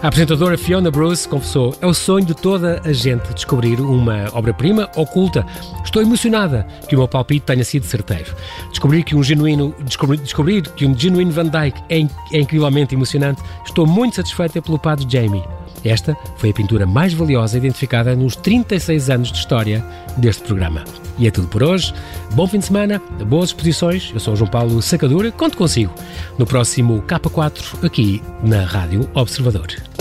A 0.00 0.08
apresentadora 0.08 0.56
Fiona 0.56 0.90
Bruce 0.90 1.28
confessou: 1.28 1.74
É 1.80 1.86
o 1.86 1.92
sonho 1.92 2.24
de 2.24 2.34
toda 2.34 2.80
a 2.84 2.92
gente 2.92 3.34
descobrir 3.34 3.80
uma 3.80 4.28
obra-prima 4.32 4.88
oculta. 4.96 5.44
Estou 5.84 6.00
emocionada 6.00 6.66
que 6.88 6.94
o 6.94 6.98
meu 6.98 7.08
palpite 7.08 7.46
tenha 7.46 7.64
sido 7.64 7.84
certeiro. 7.84 8.34
Descobrir 8.70 9.02
que 9.02 9.16
um 9.16 9.22
genuíno, 9.22 9.74
descobrir, 9.80 10.18
descobrir 10.18 10.62
que 10.62 10.86
um 10.86 10.96
genuíno 10.96 11.32
Van 11.32 11.46
Dyke 11.46 11.82
é, 11.90 12.06
é 12.32 12.40
incrivelmente 12.40 12.94
emocionante. 12.94 13.42
Estou 13.66 13.86
muito 13.86 14.16
satisfeita 14.16 14.62
pelo 14.62 14.78
padre 14.78 15.06
Jamie. 15.08 15.42
Esta 15.84 16.16
foi 16.36 16.50
a 16.50 16.54
pintura 16.54 16.86
mais 16.86 17.12
valiosa 17.12 17.56
identificada 17.56 18.14
nos 18.14 18.36
36 18.36 19.10
anos 19.10 19.32
de 19.32 19.38
história 19.38 19.84
deste 20.16 20.42
programa. 20.42 20.84
E 21.18 21.26
é 21.26 21.30
tudo 21.30 21.48
por 21.48 21.62
hoje. 21.62 21.92
Bom 22.34 22.46
fim 22.46 22.58
de 22.58 22.66
semana, 22.66 23.00
boas 23.26 23.50
exposições. 23.50 24.10
Eu 24.14 24.20
sou 24.20 24.36
João 24.36 24.50
Paulo 24.50 24.80
Sacadura. 24.80 25.30
Conto 25.32 25.56
consigo 25.56 25.92
no 26.38 26.46
próximo 26.46 27.02
K4 27.02 27.84
aqui 27.84 28.22
na 28.42 28.64
Rádio 28.64 29.08
Observador. 29.14 29.91